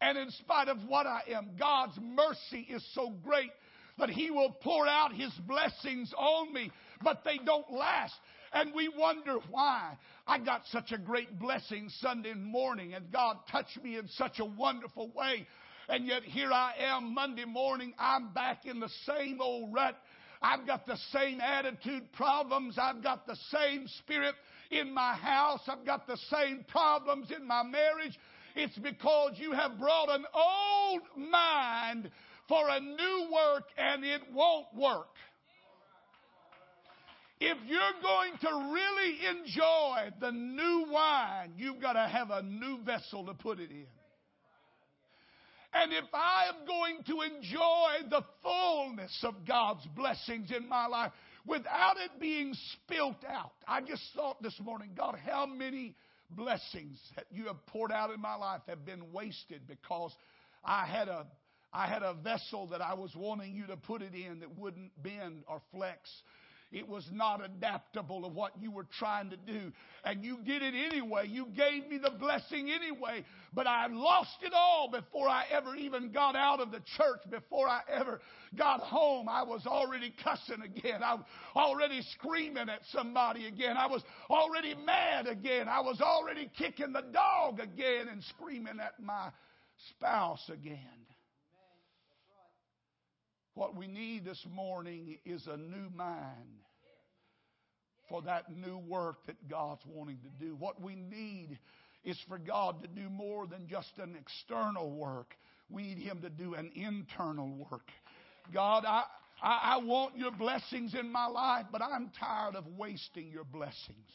And 0.00 0.18
in 0.18 0.30
spite 0.32 0.68
of 0.68 0.78
what 0.88 1.06
I 1.06 1.22
am, 1.30 1.50
God's 1.58 1.96
mercy 2.00 2.66
is 2.68 2.84
so 2.94 3.10
great 3.24 3.50
that 3.98 4.10
He 4.10 4.30
will 4.30 4.50
pour 4.62 4.86
out 4.86 5.12
His 5.12 5.32
blessings 5.46 6.12
on 6.16 6.52
me, 6.52 6.70
but 7.02 7.22
they 7.24 7.38
don't 7.44 7.70
last. 7.70 8.14
And 8.52 8.74
we 8.74 8.88
wonder 8.88 9.36
why. 9.50 9.96
I 10.26 10.38
got 10.38 10.62
such 10.70 10.92
a 10.92 10.98
great 10.98 11.38
blessing 11.38 11.88
Sunday 12.00 12.34
morning, 12.34 12.94
and 12.94 13.12
God 13.12 13.38
touched 13.50 13.82
me 13.82 13.96
in 13.96 14.08
such 14.08 14.40
a 14.40 14.44
wonderful 14.44 15.10
way. 15.14 15.46
And 15.88 16.06
yet 16.06 16.22
here 16.22 16.52
I 16.52 16.74
am 16.78 17.14
Monday 17.14 17.44
morning, 17.44 17.94
I'm 17.98 18.32
back 18.32 18.66
in 18.66 18.80
the 18.80 18.90
same 19.06 19.40
old 19.40 19.72
rut. 19.72 19.96
I've 20.42 20.66
got 20.66 20.86
the 20.86 20.96
same 21.12 21.40
attitude 21.40 22.12
problems. 22.12 22.76
I've 22.78 23.02
got 23.02 23.26
the 23.26 23.36
same 23.50 23.86
spirit 24.00 24.34
in 24.70 24.92
my 24.92 25.14
house. 25.14 25.60
I've 25.68 25.86
got 25.86 26.06
the 26.06 26.18
same 26.30 26.64
problems 26.68 27.30
in 27.30 27.46
my 27.46 27.62
marriage. 27.62 28.18
It's 28.56 28.76
because 28.78 29.32
you 29.36 29.52
have 29.52 29.78
brought 29.78 30.10
an 30.10 30.24
old 30.34 31.02
mind 31.16 32.10
for 32.48 32.68
a 32.68 32.80
new 32.80 33.28
work 33.32 33.64
and 33.78 34.04
it 34.04 34.22
won't 34.32 34.66
work. 34.76 35.14
If 37.40 37.58
you're 37.66 38.02
going 38.02 38.32
to 38.40 38.72
really 38.72 39.18
enjoy 39.30 40.10
the 40.20 40.30
new 40.30 40.86
wine, 40.92 41.54
you've 41.56 41.80
got 41.80 41.94
to 41.94 42.06
have 42.06 42.30
a 42.30 42.42
new 42.42 42.82
vessel 42.84 43.26
to 43.26 43.34
put 43.34 43.58
it 43.58 43.70
in. 43.70 43.86
And 45.74 45.92
if 45.92 46.04
I 46.12 46.44
am 46.48 46.66
going 46.66 46.98
to 47.06 47.34
enjoy 47.34 48.08
the 48.10 48.22
fullness 48.42 49.18
of 49.22 49.34
God's 49.46 49.86
blessings 49.96 50.50
in 50.50 50.68
my 50.68 50.86
life 50.86 51.12
without 51.46 51.96
it 51.96 52.20
being 52.20 52.54
spilt 52.72 53.24
out, 53.26 53.52
I 53.66 53.80
just 53.80 54.02
thought 54.14 54.42
this 54.42 54.58
morning, 54.62 54.90
God, 54.96 55.18
how 55.24 55.46
many 55.46 55.94
blessings 56.30 56.98
that 57.16 57.24
you 57.30 57.46
have 57.46 57.64
poured 57.66 57.92
out 57.92 58.10
in 58.10 58.20
my 58.20 58.34
life 58.34 58.60
have 58.68 58.84
been 58.84 59.12
wasted 59.12 59.62
because 59.66 60.12
I 60.64 60.86
had 60.86 61.08
a 61.08 61.26
I 61.74 61.86
had 61.86 62.02
a 62.02 62.12
vessel 62.12 62.66
that 62.66 62.82
I 62.82 62.92
was 62.92 63.14
wanting 63.16 63.54
you 63.54 63.66
to 63.68 63.78
put 63.78 64.02
it 64.02 64.12
in 64.14 64.40
that 64.40 64.58
wouldn't 64.58 64.90
bend 65.02 65.44
or 65.48 65.62
flex. 65.72 66.10
It 66.72 66.88
was 66.88 67.06
not 67.12 67.44
adaptable 67.44 68.24
of 68.24 68.34
what 68.34 68.52
you 68.60 68.70
were 68.70 68.86
trying 68.98 69.28
to 69.30 69.36
do. 69.36 69.72
And 70.04 70.24
you 70.24 70.38
did 70.42 70.62
it 70.62 70.74
anyway. 70.74 71.28
You 71.28 71.46
gave 71.54 71.88
me 71.88 71.98
the 71.98 72.10
blessing 72.10 72.70
anyway. 72.70 73.24
But 73.52 73.66
I 73.66 73.88
lost 73.88 74.38
it 74.40 74.52
all 74.54 74.90
before 74.90 75.28
I 75.28 75.44
ever 75.50 75.76
even 75.76 76.12
got 76.12 76.34
out 76.34 76.60
of 76.60 76.72
the 76.72 76.80
church, 76.96 77.20
before 77.30 77.68
I 77.68 77.82
ever 77.88 78.20
got 78.56 78.80
home. 78.80 79.28
I 79.28 79.42
was 79.42 79.66
already 79.66 80.14
cussing 80.24 80.62
again. 80.62 81.02
I 81.02 81.14
was 81.14 81.24
already 81.54 82.00
screaming 82.18 82.70
at 82.70 82.80
somebody 82.90 83.46
again. 83.46 83.76
I 83.76 83.86
was 83.86 84.02
already 84.30 84.74
mad 84.74 85.26
again. 85.26 85.68
I 85.68 85.80
was 85.80 86.00
already 86.00 86.50
kicking 86.56 86.92
the 86.92 87.04
dog 87.12 87.60
again 87.60 88.08
and 88.08 88.22
screaming 88.24 88.80
at 88.80 88.98
my 88.98 89.30
spouse 89.90 90.48
again. 90.48 90.78
What 93.54 93.76
we 93.76 93.86
need 93.86 94.24
this 94.24 94.44
morning 94.50 95.18
is 95.26 95.46
a 95.46 95.56
new 95.56 95.90
mind 95.94 96.62
for 98.08 98.22
that 98.22 98.54
new 98.54 98.78
work 98.78 99.26
that 99.26 99.48
God's 99.48 99.82
wanting 99.86 100.18
to 100.18 100.44
do. 100.44 100.54
What 100.54 100.80
we 100.80 100.94
need 100.94 101.58
is 102.04 102.18
for 102.28 102.38
God 102.38 102.82
to 102.82 102.88
do 102.88 103.10
more 103.10 103.46
than 103.46 103.68
just 103.68 103.90
an 103.98 104.16
external 104.18 104.90
work. 104.90 105.34
We 105.68 105.82
need 105.82 105.98
Him 105.98 106.22
to 106.22 106.30
do 106.30 106.54
an 106.54 106.72
internal 106.74 107.66
work. 107.70 107.88
God, 108.52 108.84
I, 108.86 109.04
I, 109.42 109.74
I 109.74 109.84
want 109.84 110.16
your 110.16 110.32
blessings 110.32 110.94
in 110.98 111.12
my 111.12 111.26
life, 111.26 111.66
but 111.70 111.82
I'm 111.82 112.10
tired 112.18 112.56
of 112.56 112.66
wasting 112.78 113.30
your 113.30 113.44
blessings. 113.44 114.08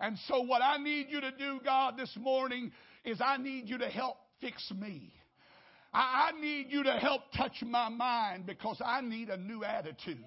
And 0.00 0.18
so, 0.28 0.42
what 0.42 0.62
I 0.62 0.76
need 0.78 1.06
you 1.08 1.20
to 1.20 1.30
do, 1.30 1.60
God, 1.64 1.96
this 1.96 2.14
morning 2.18 2.72
is 3.04 3.20
I 3.20 3.36
need 3.38 3.68
you 3.68 3.78
to 3.78 3.88
help 3.88 4.16
fix 4.40 4.70
me. 4.76 5.12
I, 5.92 6.30
I 6.30 6.40
need 6.40 6.66
you 6.70 6.82
to 6.84 6.92
help 6.92 7.32
touch 7.36 7.62
my 7.62 7.88
mind 7.88 8.46
because 8.46 8.80
I 8.84 9.00
need 9.00 9.28
a 9.28 9.36
new 9.36 9.64
attitude. 9.64 10.24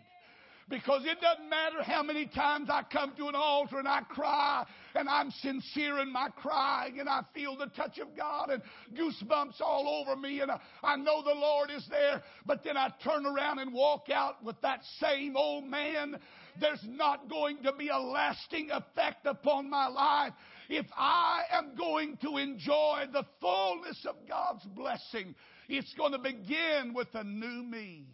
Because 0.68 1.04
it 1.06 1.22
doesn't 1.22 1.48
matter 1.48 1.84
how 1.84 2.02
many 2.02 2.26
times 2.26 2.70
I 2.72 2.82
come 2.92 3.14
to 3.18 3.28
an 3.28 3.36
altar 3.36 3.78
and 3.78 3.88
I 3.88 4.02
cry 4.02 4.66
and 4.96 5.08
I'm 5.08 5.30
sincere 5.30 6.00
in 6.00 6.12
my 6.12 6.30
crying 6.30 7.00
and 7.00 7.08
I 7.08 7.22
feel 7.36 7.56
the 7.56 7.68
touch 7.68 8.00
of 8.00 8.18
God 8.18 8.50
and 8.50 8.64
goosebumps 8.98 9.62
all 9.62 9.88
over 9.88 10.20
me 10.20 10.40
and 10.42 10.50
I, 10.50 10.60
I 10.84 10.96
know 10.96 11.22
the 11.22 11.36
Lord 11.36 11.70
is 11.70 11.86
there, 11.88 12.24
but 12.48 12.64
then 12.64 12.78
I 12.78 12.92
turn 13.04 13.28
around 13.28 13.60
and 13.60 13.76
walk 13.76 14.10
out 14.12 14.44
with 14.44 14.60
that 14.62 14.80
same 15.00 15.38
old 15.38 15.66
man. 15.66 16.18
There's 16.60 16.84
not 16.88 17.30
going 17.30 17.62
to 17.62 17.72
be 17.72 17.90
a 17.90 18.00
lasting 18.00 18.72
effect 18.72 19.28
upon 19.28 19.70
my 19.70 19.88
life 19.88 20.34
if 20.68 20.88
I 20.98 21.44
am 21.52 21.76
going 21.78 22.18
to 22.24 22.38
enjoy 22.38 23.04
the 23.14 23.24
fullness 23.40 24.04
of 24.10 24.16
God's 24.28 24.66
blessing. 24.76 25.36
It's 25.68 25.94
going 25.96 26.12
to 26.12 26.20
begin 26.20 26.94
with 26.94 27.08
a 27.14 27.24
new 27.24 27.64
me. 27.64 28.06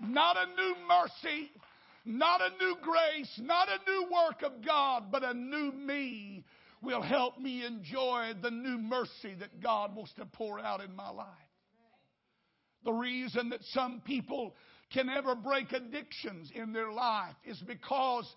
Not 0.00 0.36
a 0.36 0.46
new 0.54 0.74
mercy, 0.86 1.50
not 2.04 2.40
a 2.40 2.50
new 2.62 2.76
grace, 2.82 3.40
not 3.42 3.68
a 3.68 3.90
new 3.90 4.06
work 4.12 4.42
of 4.42 4.64
God, 4.64 5.10
but 5.10 5.24
a 5.24 5.34
new 5.34 5.72
me 5.72 6.44
will 6.82 7.02
help 7.02 7.38
me 7.38 7.64
enjoy 7.64 8.32
the 8.40 8.50
new 8.50 8.78
mercy 8.78 9.34
that 9.40 9.60
God 9.60 9.96
wants 9.96 10.12
to 10.14 10.26
pour 10.26 10.60
out 10.60 10.80
in 10.80 10.94
my 10.94 11.10
life. 11.10 11.26
The 12.84 12.92
reason 12.92 13.50
that 13.50 13.64
some 13.72 14.00
people 14.04 14.54
can 14.92 15.08
ever 15.08 15.34
break 15.34 15.72
addictions 15.72 16.50
in 16.54 16.72
their 16.72 16.92
life 16.92 17.34
is 17.44 17.58
because 17.66 18.32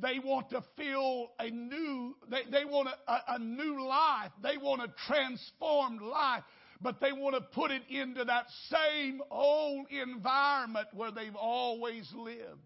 they 0.00 0.18
want 0.18 0.50
to 0.50 0.62
feel 0.76 1.30
a 1.38 1.50
new, 1.50 2.14
they, 2.30 2.42
they 2.50 2.64
want 2.64 2.88
a, 2.88 3.34
a, 3.34 3.38
new 3.38 3.86
life. 3.86 4.30
They 4.42 4.56
want 4.56 4.82
a 4.82 4.92
transformed 5.06 6.00
life 6.00 6.44
but 6.80 7.00
they 7.00 7.12
want 7.12 7.34
to 7.34 7.40
put 7.40 7.70
it 7.70 7.82
into 7.88 8.24
that 8.24 8.46
same 8.70 9.20
old 9.30 9.86
environment 9.90 10.86
where 10.92 11.10
they've 11.10 11.34
always 11.34 12.08
lived. 12.14 12.60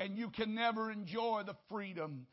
And 0.00 0.16
you 0.16 0.30
can 0.30 0.54
never 0.54 0.90
enjoy 0.90 1.42
the 1.46 1.54
freedom 1.70 2.26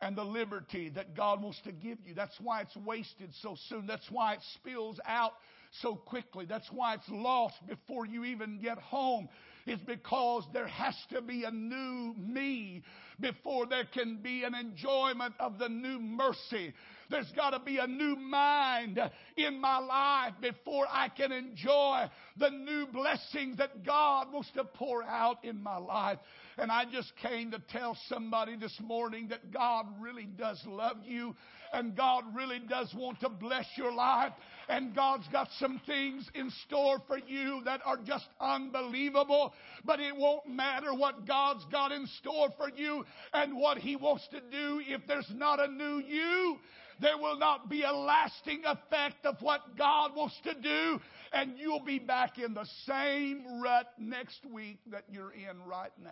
and 0.00 0.16
the 0.16 0.24
liberty 0.24 0.88
that 0.90 1.16
God 1.16 1.42
wants 1.42 1.60
to 1.62 1.72
give 1.72 1.98
you. 2.04 2.14
That's 2.14 2.38
why 2.40 2.62
it's 2.62 2.76
wasted 2.76 3.30
so 3.40 3.56
soon. 3.68 3.86
That's 3.86 4.10
why 4.10 4.34
it 4.34 4.40
spills 4.54 4.98
out 5.06 5.32
so 5.80 5.94
quickly. 5.94 6.44
That's 6.44 6.68
why 6.72 6.94
it's 6.94 7.08
lost 7.08 7.54
before 7.66 8.06
you 8.06 8.24
even 8.24 8.60
get 8.60 8.78
home. 8.78 9.28
It's 9.66 9.82
because 9.82 10.44
there 10.52 10.66
has 10.66 10.96
to 11.12 11.22
be 11.22 11.44
a 11.44 11.50
new 11.50 12.14
me 12.18 12.82
before 13.20 13.66
there 13.66 13.84
can 13.84 14.18
be 14.22 14.44
an 14.44 14.54
enjoyment 14.54 15.34
of 15.38 15.58
the 15.58 15.68
new 15.68 16.00
mercy. 16.00 16.74
There's 17.10 17.30
got 17.32 17.50
to 17.50 17.60
be 17.60 17.78
a 17.78 17.86
new 17.86 18.16
mind 18.16 18.98
in 19.36 19.60
my 19.60 19.78
life 19.78 20.32
before 20.40 20.86
I 20.90 21.08
can 21.08 21.30
enjoy 21.30 22.06
the 22.38 22.50
new 22.50 22.86
blessings 22.86 23.58
that 23.58 23.84
God 23.84 24.32
wants 24.32 24.50
to 24.52 24.64
pour 24.64 25.02
out 25.04 25.44
in 25.44 25.62
my 25.62 25.76
life. 25.76 26.18
And 26.56 26.72
I 26.72 26.84
just 26.90 27.12
came 27.16 27.50
to 27.50 27.62
tell 27.70 27.96
somebody 28.08 28.56
this 28.56 28.76
morning 28.82 29.28
that 29.28 29.52
God 29.52 29.86
really 30.00 30.24
does 30.24 30.60
love 30.66 30.96
you 31.04 31.36
and 31.72 31.96
God 31.96 32.24
really 32.34 32.60
does 32.60 32.92
want 32.94 33.20
to 33.20 33.28
bless 33.28 33.66
your 33.76 33.92
life 33.92 34.32
and 34.68 34.94
God's 34.94 35.26
got 35.28 35.48
some 35.58 35.80
things 35.86 36.28
in 36.34 36.50
store 36.66 36.98
for 37.06 37.18
you 37.18 37.62
that 37.64 37.80
are 37.84 37.98
just 37.98 38.26
unbelievable. 38.40 39.52
But 39.84 40.00
it 40.00 40.16
won't 40.16 40.48
matter 40.48 40.94
what 40.94 41.26
God's 41.26 41.64
got 41.70 41.92
in 41.92 42.06
store 42.20 42.48
for 42.56 42.70
you 42.74 43.04
and 43.32 43.56
what 43.56 43.78
He 43.78 43.96
wants 43.96 44.26
to 44.28 44.40
do 44.40 44.80
if 44.86 45.02
there's 45.06 45.30
not 45.34 45.60
a 45.60 45.68
new 45.68 46.02
you. 46.06 46.58
There 47.00 47.18
will 47.18 47.38
not 47.38 47.68
be 47.68 47.82
a 47.82 47.92
lasting 47.92 48.62
effect 48.64 49.24
of 49.24 49.36
what 49.40 49.76
God 49.76 50.14
wants 50.14 50.38
to 50.44 50.54
do, 50.54 51.00
and 51.32 51.58
you'll 51.58 51.84
be 51.84 51.98
back 51.98 52.38
in 52.38 52.54
the 52.54 52.66
same 52.86 53.60
rut 53.60 53.88
next 53.98 54.44
week 54.52 54.78
that 54.90 55.04
you're 55.10 55.32
in 55.32 55.64
right 55.66 55.92
now. 56.02 56.10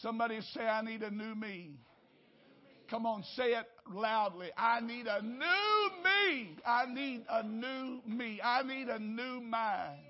Somebody 0.00 0.40
say, 0.52 0.62
I 0.62 0.82
need 0.82 1.02
a 1.02 1.10
new 1.10 1.34
me. 1.34 1.72
Come 2.90 3.06
on, 3.06 3.24
say 3.36 3.52
it 3.52 3.66
loudly. 3.92 4.50
I 4.56 4.80
need 4.80 5.06
a 5.06 5.22
new 5.22 5.38
me. 6.02 6.56
I 6.66 6.86
need 6.86 7.24
a 7.28 7.42
new 7.42 8.00
me. 8.06 8.40
I 8.42 8.62
need 8.62 8.88
a 8.88 8.98
new 8.98 9.40
mind. 9.40 10.00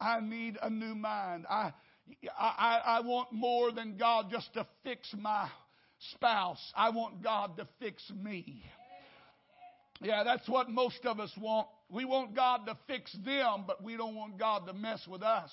I 0.00 0.20
need 0.20 0.58
a 0.62 0.70
new 0.70 0.94
mind. 0.94 1.46
I, 1.48 1.72
I, 2.38 2.80
I 2.84 3.00
want 3.00 3.32
more 3.32 3.72
than 3.72 3.96
God 3.96 4.26
just 4.30 4.52
to 4.54 4.66
fix 4.84 5.14
my 5.18 5.48
spouse. 6.14 6.60
I 6.76 6.90
want 6.90 7.22
God 7.22 7.56
to 7.56 7.66
fix 7.80 8.02
me. 8.22 8.62
Yeah, 10.00 10.24
that's 10.24 10.48
what 10.48 10.68
most 10.68 11.04
of 11.04 11.20
us 11.20 11.32
want. 11.40 11.68
We 11.88 12.04
want 12.04 12.34
God 12.34 12.66
to 12.66 12.76
fix 12.86 13.12
them, 13.24 13.64
but 13.66 13.82
we 13.82 13.96
don't 13.96 14.14
want 14.14 14.38
God 14.38 14.66
to 14.66 14.74
mess 14.74 15.06
with 15.08 15.22
us. 15.22 15.50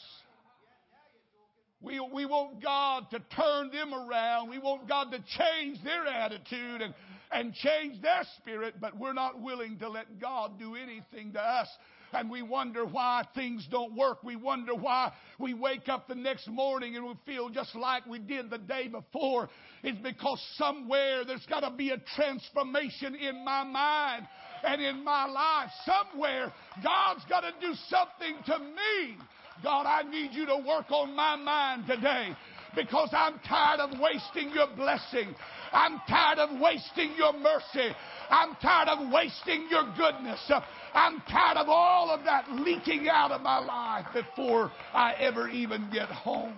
We, 1.84 2.00
we 2.00 2.26
want 2.26 2.64
God 2.64 3.08
to 3.12 3.20
turn 3.36 3.70
them 3.72 3.94
around. 3.94 4.50
We 4.50 4.58
want 4.58 4.88
God 4.88 5.12
to 5.12 5.20
change 5.20 5.84
their 5.84 6.08
attitude 6.08 6.82
and, 6.82 6.94
and 7.32 7.54
change 7.54 8.02
their 8.02 8.24
spirit, 8.38 8.76
but 8.80 8.98
we're 8.98 9.14
not 9.14 9.42
willing 9.42 9.78
to 9.80 9.90
let 9.90 10.20
God 10.20 10.58
do 10.58 10.76
anything 10.76 11.34
to 11.34 11.42
us 11.42 11.68
and 12.14 12.30
we 12.30 12.42
wonder 12.42 12.86
why 12.86 13.24
things 13.36 13.68
don't 13.72 13.96
work. 13.96 14.24
We 14.24 14.36
wonder 14.36 14.76
why 14.76 15.12
we 15.40 15.54
wake 15.54 15.90
up 15.90 16.08
the 16.08 16.16
next 16.16 16.48
morning 16.48 16.96
and 16.96 17.06
we 17.06 17.14
feel 17.26 17.50
just 17.50 17.76
like 17.76 18.06
we 18.06 18.20
did 18.20 18.50
the 18.50 18.58
day 18.58 18.88
before. 18.88 19.50
It's 19.84 19.98
because 20.00 20.42
somewhere 20.56 21.26
there's 21.26 21.46
got 21.48 21.62
to 21.62 21.72
be 21.72 21.90
a 21.90 21.98
transformation 22.16 23.16
in 23.16 23.44
my 23.44 23.64
mind 23.64 24.28
and 24.64 24.82
in 24.82 25.04
my 25.04 25.26
life. 25.26 25.70
Somewhere 25.86 26.54
God's 26.84 27.26
got 27.30 27.42
to 27.42 27.52
do 27.60 27.74
something 27.90 28.36
to 28.46 28.60
me. 28.60 29.18
God, 29.62 29.86
I 29.86 30.04
need 30.10 30.32
you 30.34 30.46
to 30.48 30.58
work 30.58 30.90
on 30.92 31.16
my 31.16 31.36
mind 31.36 31.86
today 31.88 32.36
because 32.76 33.10
I'm 33.12 33.40
tired 33.48 33.80
of 33.80 34.00
wasting 34.00 34.50
your 34.54 34.68
blessing. 34.76 35.36
I'm 35.72 36.02
tired 36.08 36.40
of 36.40 36.60
wasting 36.60 37.14
your 37.18 37.34
mercy. 37.34 37.96
I'm 38.30 38.56
tired 38.62 38.90
of 38.90 39.12
wasting 39.12 39.68
your 39.70 39.94
goodness. 39.96 40.52
I'm 40.94 41.22
tired 41.30 41.58
of 41.58 41.68
all 41.70 42.10
of 42.10 42.24
that 42.26 42.50
leaking 42.52 43.08
out 43.10 43.32
of 43.32 43.42
my 43.42 43.60
life 43.60 44.06
before 44.14 44.72
I 44.94 45.14
ever 45.20 45.50
even 45.50 45.90
get 45.92 46.10
home. 46.10 46.56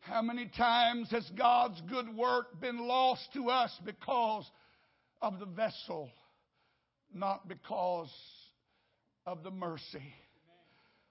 How 0.00 0.22
many 0.22 0.50
times 0.56 1.10
has 1.10 1.30
God's 1.36 1.80
good 1.88 2.16
work 2.16 2.60
been 2.60 2.78
lost 2.88 3.28
to 3.34 3.50
us 3.50 3.70
because 3.84 4.50
of 5.20 5.38
the 5.38 5.44
vessel, 5.46 6.08
not 7.12 7.46
because 7.46 8.10
of 9.28 9.42
the 9.42 9.50
mercy? 9.50 10.14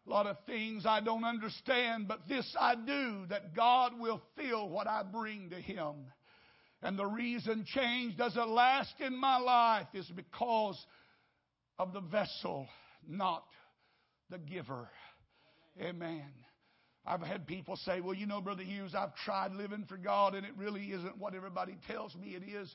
A 0.06 0.10
lot 0.10 0.26
of 0.26 0.38
things 0.46 0.86
I 0.86 1.02
don't 1.02 1.24
understand, 1.24 2.08
but 2.08 2.28
this 2.28 2.56
I 2.60 2.76
do 2.76 3.26
that 3.30 3.56
God 3.56 4.00
will 4.00 4.22
feel 4.36 4.68
what 4.68 4.88
I 4.88 5.04
bring 5.04 5.50
to 5.52 5.58
Him. 5.58 5.96
And 6.82 6.98
the 6.98 7.06
reason 7.06 7.66
change 7.66 8.18
doesn't 8.18 8.50
last 8.50 8.94
in 9.00 9.16
my 9.16 9.38
life 9.38 9.88
is 9.94 10.08
because 10.08 10.84
of 11.78 11.94
the 11.94 12.02
vessel, 12.02 12.68
not 13.08 13.44
the 14.30 14.38
giver. 14.38 14.90
Amen. 15.82 16.26
I've 17.06 17.22
had 17.22 17.48
people 17.48 17.78
say, 17.78 18.02
well, 18.02 18.14
you 18.14 18.26
know, 18.26 18.42
Brother 18.42 18.64
Hughes, 18.64 18.94
I've 18.96 19.16
tried 19.16 19.54
living 19.54 19.86
for 19.88 19.98
God 19.98 20.36
and 20.36 20.46
it 20.46 20.52
really 20.58 20.86
isn't 20.88 21.18
what 21.18 21.36
everybody 21.36 21.78
tells 21.88 22.16
me 22.16 22.30
it 22.30 22.44
is. 22.44 22.74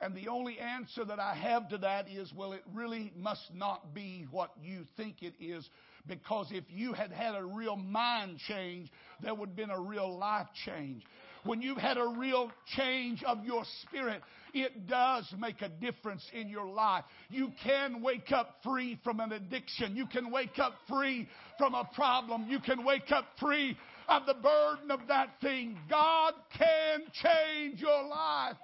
And 0.00 0.14
the 0.14 0.28
only 0.28 0.58
answer 0.58 1.04
that 1.04 1.18
I 1.18 1.34
have 1.34 1.68
to 1.70 1.78
that 1.78 2.08
is, 2.08 2.32
well, 2.36 2.52
it 2.52 2.62
really 2.72 3.12
must 3.16 3.54
not 3.54 3.94
be 3.94 4.26
what 4.30 4.50
you 4.62 4.84
think 4.96 5.22
it 5.22 5.34
is. 5.40 5.68
Because 6.06 6.48
if 6.50 6.64
you 6.68 6.92
had 6.92 7.10
had 7.10 7.34
a 7.34 7.44
real 7.44 7.76
mind 7.76 8.38
change, 8.46 8.90
there 9.22 9.34
would 9.34 9.50
have 9.50 9.56
been 9.56 9.70
a 9.70 9.80
real 9.80 10.18
life 10.18 10.48
change. 10.66 11.02
When 11.44 11.62
you've 11.62 11.78
had 11.78 11.98
a 11.98 12.14
real 12.18 12.50
change 12.76 13.22
of 13.22 13.44
your 13.44 13.64
spirit, 13.82 14.22
it 14.54 14.86
does 14.86 15.32
make 15.38 15.60
a 15.62 15.68
difference 15.68 16.26
in 16.32 16.48
your 16.48 16.66
life. 16.66 17.04
You 17.30 17.52
can 17.62 18.02
wake 18.02 18.32
up 18.32 18.56
free 18.62 18.98
from 19.04 19.20
an 19.20 19.32
addiction. 19.32 19.94
You 19.94 20.06
can 20.06 20.30
wake 20.30 20.58
up 20.58 20.74
free 20.88 21.28
from 21.58 21.74
a 21.74 21.88
problem. 21.94 22.46
You 22.48 22.60
can 22.60 22.84
wake 22.84 23.10
up 23.10 23.26
free 23.38 23.76
of 24.08 24.26
the 24.26 24.34
burden 24.34 24.90
of 24.90 25.00
that 25.08 25.40
thing. 25.40 25.78
God 25.88 26.34
can 26.56 27.00
change 27.12 27.80
your 27.80 28.08
life. 28.08 28.56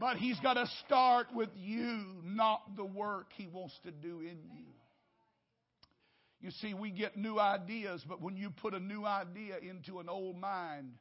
But 0.00 0.16
He's 0.16 0.40
got 0.40 0.54
to 0.54 0.66
start 0.86 1.26
with 1.34 1.50
you, 1.54 2.06
not 2.24 2.74
the 2.74 2.86
work 2.86 3.26
He 3.36 3.46
wants 3.46 3.78
to 3.84 3.90
do 3.90 4.20
in 4.20 4.38
you. 4.50 4.64
You 6.40 6.50
see, 6.62 6.72
we 6.72 6.90
get 6.90 7.18
new 7.18 7.38
ideas, 7.38 8.02
but 8.08 8.22
when 8.22 8.34
you 8.34 8.48
put 8.48 8.72
a 8.72 8.80
new 8.80 9.04
idea 9.04 9.56
into 9.58 10.00
an 10.00 10.08
old 10.08 10.40
mind, 10.40 10.92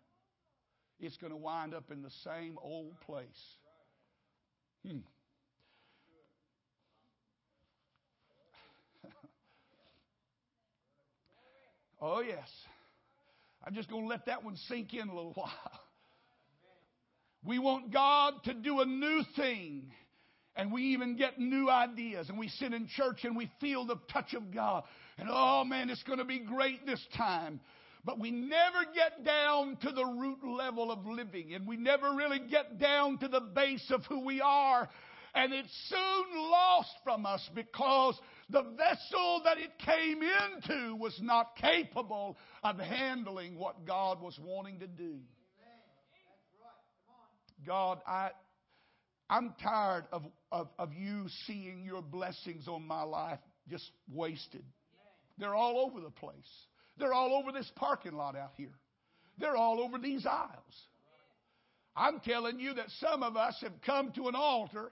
it's 0.99 1.15
going 1.15 1.31
to 1.31 1.37
wind 1.37 1.73
up 1.73 1.91
in 1.91 2.01
the 2.01 2.11
same 2.25 2.59
old 2.61 2.99
place. 3.05 3.25
Hmm. 4.85 4.97
oh, 12.01 12.19
yes. 12.19 12.49
I'm 13.63 13.73
just 13.73 13.89
going 13.89 14.03
to 14.03 14.09
let 14.09 14.25
that 14.25 14.43
one 14.43 14.57
sink 14.67 14.93
in 14.93 15.07
a 15.07 15.15
little 15.15 15.31
while. 15.35 15.79
We 17.43 17.59
want 17.59 17.91
God 17.91 18.33
to 18.45 18.53
do 18.53 18.81
a 18.81 18.85
new 18.85 19.23
thing. 19.35 19.91
And 20.55 20.73
we 20.73 20.81
even 20.87 21.15
get 21.15 21.39
new 21.39 21.69
ideas. 21.69 22.27
And 22.27 22.37
we 22.37 22.49
sit 22.49 22.73
in 22.73 22.87
church 22.87 23.23
and 23.23 23.35
we 23.35 23.49
feel 23.61 23.85
the 23.85 23.95
touch 24.11 24.33
of 24.33 24.53
God. 24.53 24.83
And 25.17 25.29
oh 25.31 25.63
man, 25.63 25.89
it's 25.89 26.03
going 26.03 26.19
to 26.19 26.25
be 26.25 26.39
great 26.39 26.85
this 26.85 27.05
time. 27.15 27.61
But 28.03 28.19
we 28.19 28.31
never 28.31 28.85
get 28.93 29.23
down 29.25 29.77
to 29.81 29.91
the 29.91 30.05
root 30.05 30.39
level 30.43 30.91
of 30.91 31.05
living. 31.05 31.53
And 31.53 31.67
we 31.67 31.77
never 31.77 32.13
really 32.13 32.39
get 32.39 32.79
down 32.79 33.19
to 33.19 33.27
the 33.27 33.41
base 33.41 33.89
of 33.89 34.05
who 34.05 34.25
we 34.25 34.41
are. 34.41 34.89
And 35.35 35.53
it's 35.53 35.89
soon 35.89 36.41
lost 36.41 36.91
from 37.03 37.25
us 37.25 37.47
because 37.53 38.19
the 38.49 38.63
vessel 38.63 39.41
that 39.45 39.57
it 39.59 39.71
came 39.77 40.21
into 40.23 40.95
was 40.95 41.17
not 41.21 41.55
capable 41.55 42.37
of 42.63 42.79
handling 42.79 43.57
what 43.57 43.85
God 43.85 44.21
was 44.21 44.37
wanting 44.43 44.79
to 44.79 44.87
do. 44.87 45.19
God, 47.65 47.99
I, 48.07 48.31
I'm 49.29 49.53
tired 49.61 50.05
of, 50.11 50.23
of, 50.51 50.69
of 50.77 50.93
you 50.93 51.25
seeing 51.45 51.83
your 51.83 52.01
blessings 52.01 52.67
on 52.67 52.83
my 52.83 53.03
life 53.03 53.39
just 53.69 53.91
wasted. 54.11 54.63
They're 55.37 55.55
all 55.55 55.79
over 55.79 56.01
the 56.01 56.09
place. 56.09 56.35
They're 56.97 57.13
all 57.13 57.33
over 57.33 57.51
this 57.51 57.71
parking 57.75 58.13
lot 58.13 58.35
out 58.35 58.51
here. 58.57 58.73
They're 59.37 59.55
all 59.55 59.79
over 59.79 59.97
these 59.97 60.25
aisles. 60.25 60.87
I'm 61.95 62.19
telling 62.19 62.59
you 62.59 62.73
that 62.75 62.87
some 62.99 63.23
of 63.23 63.37
us 63.37 63.57
have 63.61 63.73
come 63.85 64.11
to 64.13 64.27
an 64.27 64.35
altar 64.35 64.91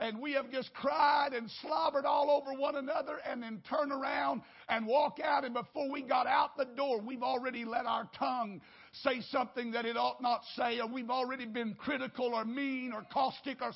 and 0.00 0.20
we 0.20 0.32
have 0.32 0.50
just 0.50 0.72
cried 0.74 1.32
and 1.32 1.50
slobbered 1.62 2.04
all 2.04 2.30
over 2.30 2.58
one 2.58 2.76
another 2.76 3.18
and 3.28 3.42
then 3.42 3.62
turn 3.68 3.90
around 3.90 4.42
and 4.68 4.86
walk 4.86 5.18
out 5.22 5.44
and 5.44 5.54
before 5.54 5.90
we 5.90 6.02
got 6.02 6.26
out 6.26 6.56
the 6.56 6.64
door 6.76 7.00
we've 7.00 7.22
already 7.22 7.64
let 7.64 7.86
our 7.86 8.08
tongue 8.18 8.60
say 9.02 9.20
something 9.30 9.72
that 9.72 9.84
it 9.84 9.96
ought 9.96 10.20
not 10.22 10.40
say 10.56 10.80
or 10.80 10.86
we've 10.86 11.10
already 11.10 11.46
been 11.46 11.74
critical 11.74 12.34
or 12.34 12.44
mean 12.44 12.92
or 12.92 13.04
caustic 13.12 13.60
or, 13.62 13.72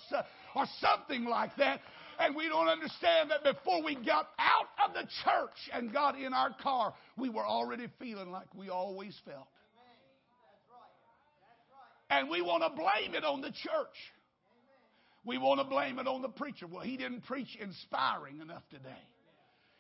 or 0.55 0.65
something 0.81 1.25
like 1.25 1.55
that 1.57 1.81
and 2.19 2.37
we 2.37 2.49
don't 2.49 2.69
understand 2.69 3.31
that 3.31 3.43
before 3.43 3.83
we 3.83 3.95
got 3.95 4.29
out 4.39 4.69
of 4.87 4.95
the 4.95 5.09
church 5.25 5.71
and 5.73 5.93
got 5.93 6.19
in 6.19 6.33
our 6.33 6.55
car 6.63 6.95
we 7.17 7.29
were 7.29 7.47
already 7.47 7.89
feeling 7.99 8.31
like 8.31 8.53
we 8.55 8.69
always 8.69 9.19
felt 9.25 9.49
and 12.11 12.29
we 12.29 12.43
want 12.43 12.63
to 12.63 12.71
blame 12.71 13.15
it 13.15 13.25
on 13.25 13.41
the 13.41 13.51
church 13.51 13.97
we 15.25 15.39
want 15.39 15.61
to 15.61 15.65
blame 15.65 15.99
it 15.99 16.07
on 16.07 16.23
the 16.23 16.29
preacher. 16.29 16.67
Well, 16.67 16.83
he 16.83 16.97
didn't 16.97 17.25
preach 17.25 17.57
inspiring 17.61 18.41
enough 18.41 18.63
today. 18.71 18.91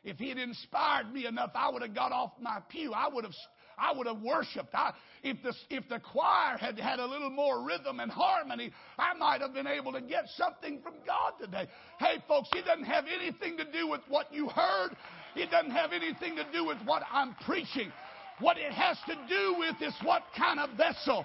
If 0.04 0.18
he 0.18 0.28
had 0.28 0.38
inspired 0.38 1.12
me 1.12 1.26
enough, 1.26 1.50
I 1.54 1.70
would 1.70 1.82
have 1.82 1.94
got 1.94 2.12
off 2.12 2.32
my 2.40 2.58
pew. 2.68 2.92
I 2.92 3.08
would 3.12 3.24
have, 3.24 3.34
I 3.78 3.92
would 3.92 4.06
have 4.06 4.20
worshipped. 4.20 4.74
I, 4.74 4.92
if 5.22 5.42
the 5.42 5.54
if 5.70 5.88
the 5.88 6.00
choir 6.00 6.56
had 6.58 6.78
had 6.78 6.98
a 6.98 7.06
little 7.06 7.30
more 7.30 7.64
rhythm 7.64 8.00
and 8.00 8.10
harmony, 8.10 8.72
I 8.98 9.14
might 9.14 9.40
have 9.40 9.54
been 9.54 9.66
able 9.66 9.92
to 9.92 10.00
get 10.00 10.24
something 10.36 10.80
from 10.82 10.94
God 11.06 11.34
today. 11.40 11.68
Hey, 11.98 12.22
folks, 12.26 12.48
it 12.54 12.64
doesn't 12.64 12.84
have 12.84 13.04
anything 13.06 13.56
to 13.56 13.64
do 13.70 13.88
with 13.88 14.00
what 14.08 14.32
you 14.32 14.48
heard. 14.48 14.96
It 15.36 15.50
doesn't 15.50 15.70
have 15.70 15.92
anything 15.92 16.36
to 16.36 16.44
do 16.52 16.64
with 16.64 16.78
what 16.84 17.02
I'm 17.10 17.34
preaching. 17.46 17.92
What 18.40 18.58
it 18.58 18.72
has 18.72 18.98
to 19.06 19.14
do 19.28 19.56
with 19.58 19.76
is 19.80 19.94
what 20.02 20.22
kind 20.36 20.58
of 20.58 20.70
vessel 20.76 21.24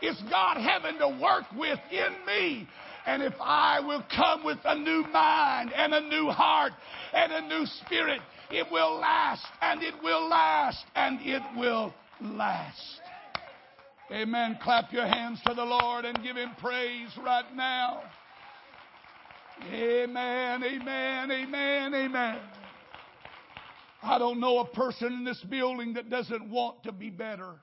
is 0.00 0.16
God 0.30 0.56
having 0.56 0.98
to 0.98 1.08
work 1.20 1.44
with 1.56 1.78
in 1.90 2.26
me 2.26 2.68
and 3.08 3.22
if 3.22 3.32
I 3.40 3.80
will 3.80 4.04
come 4.14 4.44
with 4.44 4.58
a 4.66 4.78
new 4.78 5.02
mind 5.10 5.72
and 5.74 5.94
a 5.94 6.00
new 6.08 6.28
heart 6.28 6.74
and 7.14 7.32
a 7.32 7.48
new 7.48 7.64
spirit, 7.64 8.20
it 8.50 8.66
will 8.70 8.98
last 8.98 9.46
and 9.62 9.82
it 9.82 9.94
will 10.02 10.28
last 10.28 10.84
and 10.94 11.18
it 11.22 11.40
will 11.56 11.94
last. 12.20 13.00
Amen. 14.12 14.58
Clap 14.62 14.92
your 14.92 15.06
hands 15.06 15.40
to 15.46 15.54
the 15.54 15.64
Lord 15.64 16.04
and 16.04 16.22
give 16.22 16.36
Him 16.36 16.50
praise 16.60 17.08
right 17.24 17.46
now. 17.54 18.02
Amen, 19.72 20.62
amen, 20.62 21.30
amen, 21.30 21.94
amen. 21.94 22.38
I 24.02 24.18
don't 24.18 24.38
know 24.38 24.58
a 24.58 24.66
person 24.66 25.14
in 25.14 25.24
this 25.24 25.42
building 25.48 25.94
that 25.94 26.10
doesn't 26.10 26.50
want 26.50 26.82
to 26.82 26.92
be 26.92 27.08
better. 27.08 27.54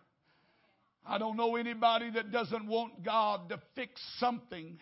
I 1.07 1.19
don't 1.19 1.37
know 1.37 1.55
anybody 1.55 2.09
that 2.15 2.31
doesn't 2.31 2.65
want 2.65 3.03
God 3.03 3.49
to 3.49 3.61
fix 3.75 4.01
something. 4.17 4.79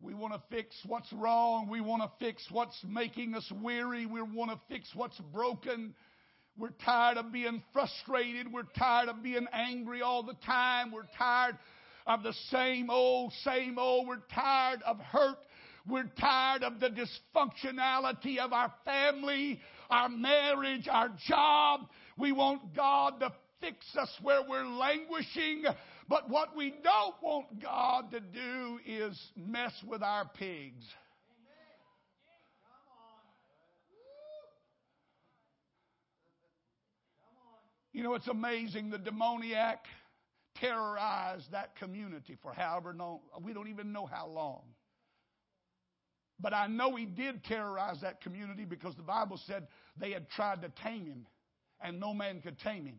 We 0.00 0.14
want 0.14 0.32
to 0.32 0.42
fix 0.48 0.76
what's 0.86 1.12
wrong. 1.12 1.68
We 1.68 1.80
want 1.80 2.02
to 2.02 2.24
fix 2.24 2.46
what's 2.50 2.78
making 2.86 3.34
us 3.34 3.50
weary. 3.62 4.06
We 4.06 4.22
want 4.22 4.52
to 4.52 4.60
fix 4.68 4.88
what's 4.94 5.18
broken. 5.32 5.92
We're 6.56 6.70
tired 6.84 7.18
of 7.18 7.32
being 7.32 7.62
frustrated. 7.72 8.52
We're 8.52 8.62
tired 8.76 9.08
of 9.08 9.22
being 9.22 9.46
angry 9.52 10.02
all 10.02 10.22
the 10.22 10.36
time. 10.46 10.92
We're 10.92 11.08
tired 11.16 11.58
of 12.06 12.22
the 12.22 12.32
same 12.50 12.90
old, 12.90 13.32
same 13.44 13.78
old. 13.78 14.06
We're 14.06 14.22
tired 14.32 14.82
of 14.82 14.98
hurt. 15.00 15.38
We're 15.88 16.10
tired 16.20 16.62
of 16.62 16.78
the 16.78 16.90
dysfunctionality 16.90 18.38
of 18.38 18.52
our 18.52 18.72
family, 18.84 19.60
our 19.90 20.08
marriage, 20.08 20.86
our 20.90 21.10
job. 21.26 21.88
We 22.16 22.30
want 22.30 22.74
God 22.76 23.20
to 23.20 23.32
fix 23.60 23.84
us 23.96 24.10
where 24.22 24.42
we're 24.48 24.66
languishing. 24.66 25.64
But 26.08 26.30
what 26.30 26.56
we 26.56 26.70
don't 26.82 27.14
want 27.22 27.62
God 27.62 28.10
to 28.12 28.20
do 28.20 28.78
is 28.86 29.20
mess 29.36 29.72
with 29.86 30.02
our 30.02 30.24
pigs. 30.38 30.84
You 37.92 38.04
know, 38.04 38.14
it's 38.14 38.28
amazing. 38.28 38.90
The 38.90 38.98
demoniac 38.98 39.84
terrorized 40.56 41.50
that 41.52 41.76
community 41.76 42.36
for 42.42 42.52
however 42.52 42.94
long, 42.96 43.20
we 43.42 43.52
don't 43.52 43.68
even 43.68 43.92
know 43.92 44.06
how 44.06 44.28
long. 44.28 44.62
But 46.40 46.54
I 46.54 46.68
know 46.68 46.94
he 46.94 47.04
did 47.04 47.42
terrorize 47.44 48.00
that 48.02 48.20
community 48.20 48.64
because 48.64 48.94
the 48.94 49.02
Bible 49.02 49.40
said 49.46 49.66
they 49.96 50.12
had 50.12 50.30
tried 50.30 50.62
to 50.62 50.68
tame 50.82 51.06
him 51.06 51.26
and 51.80 51.98
no 51.98 52.14
man 52.14 52.40
could 52.40 52.58
tame 52.60 52.86
him. 52.86 52.98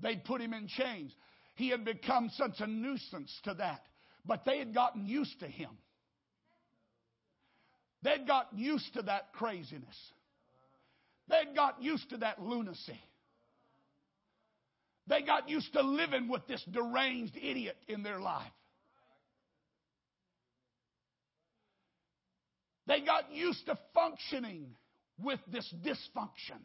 They'd 0.00 0.24
put 0.24 0.40
him 0.40 0.54
in 0.54 0.66
chains. 0.66 1.14
He 1.54 1.68
had 1.68 1.84
become 1.84 2.30
such 2.36 2.60
a 2.60 2.66
nuisance 2.66 3.32
to 3.44 3.54
that. 3.54 3.82
But 4.26 4.44
they 4.44 4.58
had 4.58 4.74
gotten 4.74 5.06
used 5.06 5.40
to 5.40 5.46
him. 5.46 5.70
They'd 8.02 8.26
gotten 8.26 8.58
used 8.58 8.92
to 8.94 9.02
that 9.02 9.32
craziness. 9.32 9.96
They'd 11.28 11.54
got 11.54 11.82
used 11.82 12.10
to 12.10 12.18
that 12.18 12.40
lunacy. 12.42 13.00
They 15.06 15.22
got 15.22 15.48
used 15.48 15.72
to 15.74 15.82
living 15.82 16.28
with 16.28 16.46
this 16.46 16.62
deranged 16.70 17.36
idiot 17.36 17.76
in 17.88 18.02
their 18.02 18.20
life. 18.20 18.52
They 22.86 23.00
got 23.00 23.32
used 23.32 23.64
to 23.66 23.78
functioning 23.94 24.74
with 25.18 25.40
this 25.50 25.72
dysfunction. 25.82 26.60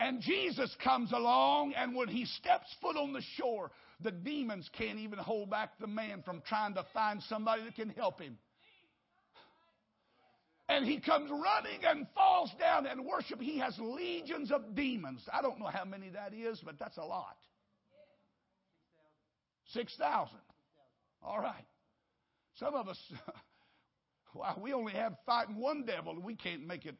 And 0.00 0.20
Jesus 0.20 0.74
comes 0.82 1.12
along, 1.12 1.72
and 1.76 1.94
when 1.94 2.08
he 2.08 2.24
steps 2.24 2.66
foot 2.80 2.96
on 2.96 3.12
the 3.12 3.22
shore, 3.36 3.72
the 4.00 4.12
demons 4.12 4.68
can't 4.78 4.98
even 4.98 5.18
hold 5.18 5.50
back 5.50 5.78
the 5.80 5.88
man 5.88 6.22
from 6.24 6.40
trying 6.46 6.74
to 6.74 6.86
find 6.94 7.20
somebody 7.24 7.64
that 7.64 7.74
can 7.74 7.90
help 7.90 8.20
him. 8.20 8.38
And 10.68 10.84
he 10.84 11.00
comes 11.00 11.30
running 11.30 11.84
and 11.84 12.06
falls 12.14 12.50
down 12.60 12.86
and 12.86 13.04
worship. 13.04 13.40
He 13.40 13.58
has 13.58 13.76
legions 13.80 14.52
of 14.52 14.74
demons. 14.76 15.22
I 15.32 15.40
don't 15.40 15.58
know 15.58 15.66
how 15.66 15.84
many 15.84 16.10
that 16.10 16.34
is, 16.34 16.60
but 16.64 16.78
that's 16.78 16.98
a 16.98 17.04
lot. 17.04 17.36
6,000. 19.72 20.36
All 21.22 21.40
right. 21.40 21.64
Some 22.56 22.74
of 22.74 22.86
us, 22.86 22.98
well, 24.34 24.58
we 24.60 24.72
only 24.72 24.92
have 24.92 25.14
fighting 25.24 25.56
one 25.56 25.84
devil, 25.84 26.12
and 26.12 26.22
we 26.22 26.36
can't 26.36 26.66
make 26.66 26.84
it. 26.84 26.96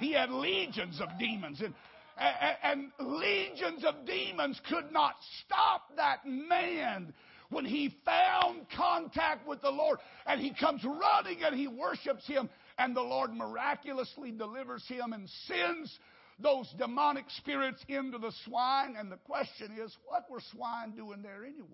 He 0.00 0.12
had 0.12 0.30
legions 0.30 1.00
of 1.00 1.08
demons. 1.18 1.60
And 1.60 1.74
and 2.18 2.90
legions 2.98 3.84
of 3.84 4.06
demons 4.06 4.60
could 4.68 4.92
not 4.92 5.14
stop 5.44 5.82
that 5.96 6.26
man 6.26 7.12
when 7.50 7.64
he 7.64 7.94
found 8.04 8.66
contact 8.76 9.46
with 9.46 9.60
the 9.62 9.70
Lord 9.70 9.98
and 10.26 10.40
he 10.40 10.52
comes 10.54 10.82
running 10.84 11.42
and 11.44 11.54
he 11.54 11.68
worships 11.68 12.26
him 12.26 12.48
and 12.78 12.96
the 12.96 13.02
Lord 13.02 13.32
miraculously 13.32 14.32
delivers 14.32 14.86
him 14.88 15.12
and 15.12 15.28
sends 15.46 15.98
those 16.38 16.68
demonic 16.78 17.26
spirits 17.38 17.84
into 17.88 18.18
the 18.18 18.32
swine. 18.44 18.96
And 18.98 19.10
the 19.10 19.18
question 19.18 19.72
is, 19.78 19.96
what 20.06 20.24
were 20.30 20.40
swine 20.52 20.92
doing 20.96 21.22
there 21.22 21.44
anyway? 21.44 21.66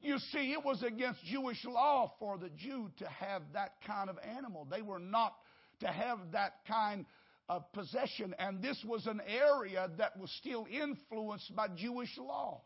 You 0.00 0.18
see, 0.18 0.52
it 0.52 0.64
was 0.64 0.82
against 0.82 1.24
Jewish 1.24 1.64
law 1.64 2.12
for 2.18 2.36
the 2.36 2.48
Jew 2.48 2.90
to 2.98 3.08
have 3.08 3.42
that 3.52 3.74
kind 3.86 4.10
of 4.10 4.18
animal. 4.36 4.66
They 4.68 4.82
were 4.82 4.98
not 4.98 5.34
to 5.80 5.86
have 5.86 6.18
that 6.32 6.54
kind 6.66 7.06
of 7.48 7.70
possession. 7.72 8.34
And 8.38 8.62
this 8.62 8.82
was 8.84 9.06
an 9.06 9.20
area 9.26 9.90
that 9.98 10.18
was 10.18 10.30
still 10.38 10.66
influenced 10.70 11.54
by 11.54 11.68
Jewish 11.68 12.16
law. 12.18 12.62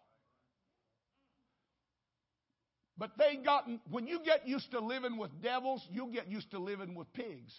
But 2.99 3.11
they 3.19 3.37
got, 3.45 3.69
when 3.91 4.07
you 4.07 4.21
get 4.25 4.49
used 4.49 4.71
to 4.71 4.81
living 4.81 5.19
with 5.19 5.31
devils, 5.43 5.87
you'll 5.91 6.13
get 6.13 6.29
used 6.29 6.51
to 6.53 6.59
living 6.59 6.95
with 6.95 7.13
pigs. 7.13 7.53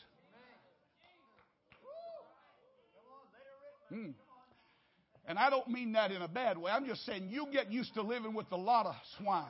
Hmm. 3.89 4.11
And 5.27 5.37
I 5.37 5.49
don't 5.49 5.67
mean 5.67 5.91
that 5.91 6.11
in 6.11 6.21
a 6.21 6.27
bad 6.27 6.57
way. 6.57 6.71
I'm 6.71 6.85
just 6.85 7.05
saying 7.05 7.27
you 7.29 7.47
get 7.51 7.71
used 7.71 7.93
to 7.95 8.01
living 8.01 8.33
with 8.33 8.51
a 8.51 8.57
lot 8.57 8.85
of 8.85 8.95
swine, 9.17 9.45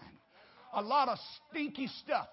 a 0.74 0.82
lot 0.82 1.08
of 1.08 1.18
stinky 1.50 1.88
stuff, 2.04 2.28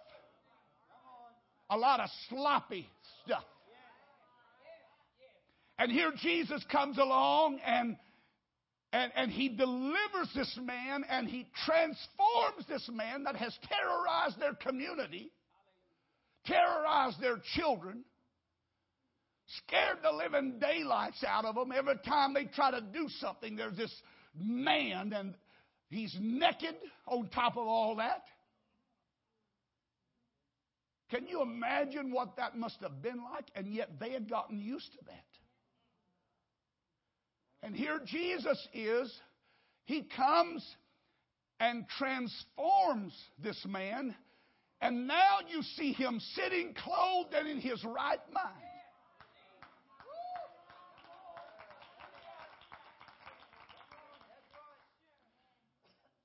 a 1.70 1.77
lot 1.77 2.01
of 2.01 2.09
sloppy 2.29 2.88
stuff. 3.25 3.44
And 5.78 5.90
here 5.90 6.12
Jesus 6.16 6.64
comes 6.70 6.98
along 6.98 7.58
and, 7.64 7.96
and, 8.92 9.12
and 9.16 9.30
he 9.30 9.48
delivers 9.48 10.30
this 10.34 10.58
man 10.62 11.04
and 11.10 11.28
he 11.28 11.46
transforms 11.64 12.66
this 12.68 12.88
man 12.92 13.24
that 13.24 13.37
has 13.37 13.56
terrorized 13.68 14.38
their 14.38 14.54
community, 14.54 15.32
terrorized 16.46 17.20
their 17.20 17.38
children, 17.56 18.04
scared 19.66 19.98
the 20.02 20.12
living 20.12 20.60
daylights 20.60 21.24
out 21.26 21.44
of 21.44 21.56
them. 21.56 21.72
Every 21.76 21.96
time 22.06 22.34
they 22.34 22.44
try 22.44 22.70
to 22.70 22.80
do 22.80 23.08
something, 23.18 23.56
there's 23.56 23.76
this 23.76 23.94
man 24.40 25.12
and 25.12 25.34
he's 25.88 26.16
naked 26.20 26.76
on 27.06 27.28
top 27.28 27.56
of 27.56 27.66
all 27.66 27.96
that. 27.96 28.22
Can 31.10 31.26
you 31.26 31.42
imagine 31.42 32.12
what 32.12 32.37
that 32.37 32.56
must 32.56 32.80
have 32.80 33.02
been 33.02 33.22
like? 33.32 33.46
And 33.54 33.72
yet 33.72 34.00
they 34.00 34.10
had 34.10 34.28
gotten 34.28 34.60
used 34.60 34.92
to 34.92 34.98
that. 35.06 35.34
And 37.64 37.74
here 37.74 37.98
Jesus 38.05 38.68
is. 38.72 39.12
He 39.87 40.05
comes 40.16 40.64
and 41.59 41.87
transforms 41.88 43.12
this 43.42 43.61
man 43.66 44.14
And 44.85 45.07
now 45.07 45.38
you 45.48 45.62
see 45.62 45.92
him 45.92 46.20
sitting 46.35 46.74
clothed 46.74 47.33
and 47.33 47.48
in 47.48 47.59
his 47.59 47.83
right 47.85 48.20
mind. 48.35 48.55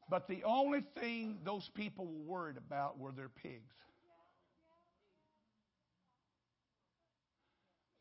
But 0.09 0.27
the 0.27 0.43
only 0.43 0.83
thing 0.99 1.37
those 1.45 1.69
people 1.73 2.05
were 2.05 2.39
worried 2.39 2.57
about 2.57 2.99
were 2.99 3.13
their 3.13 3.29
pigs. 3.29 3.71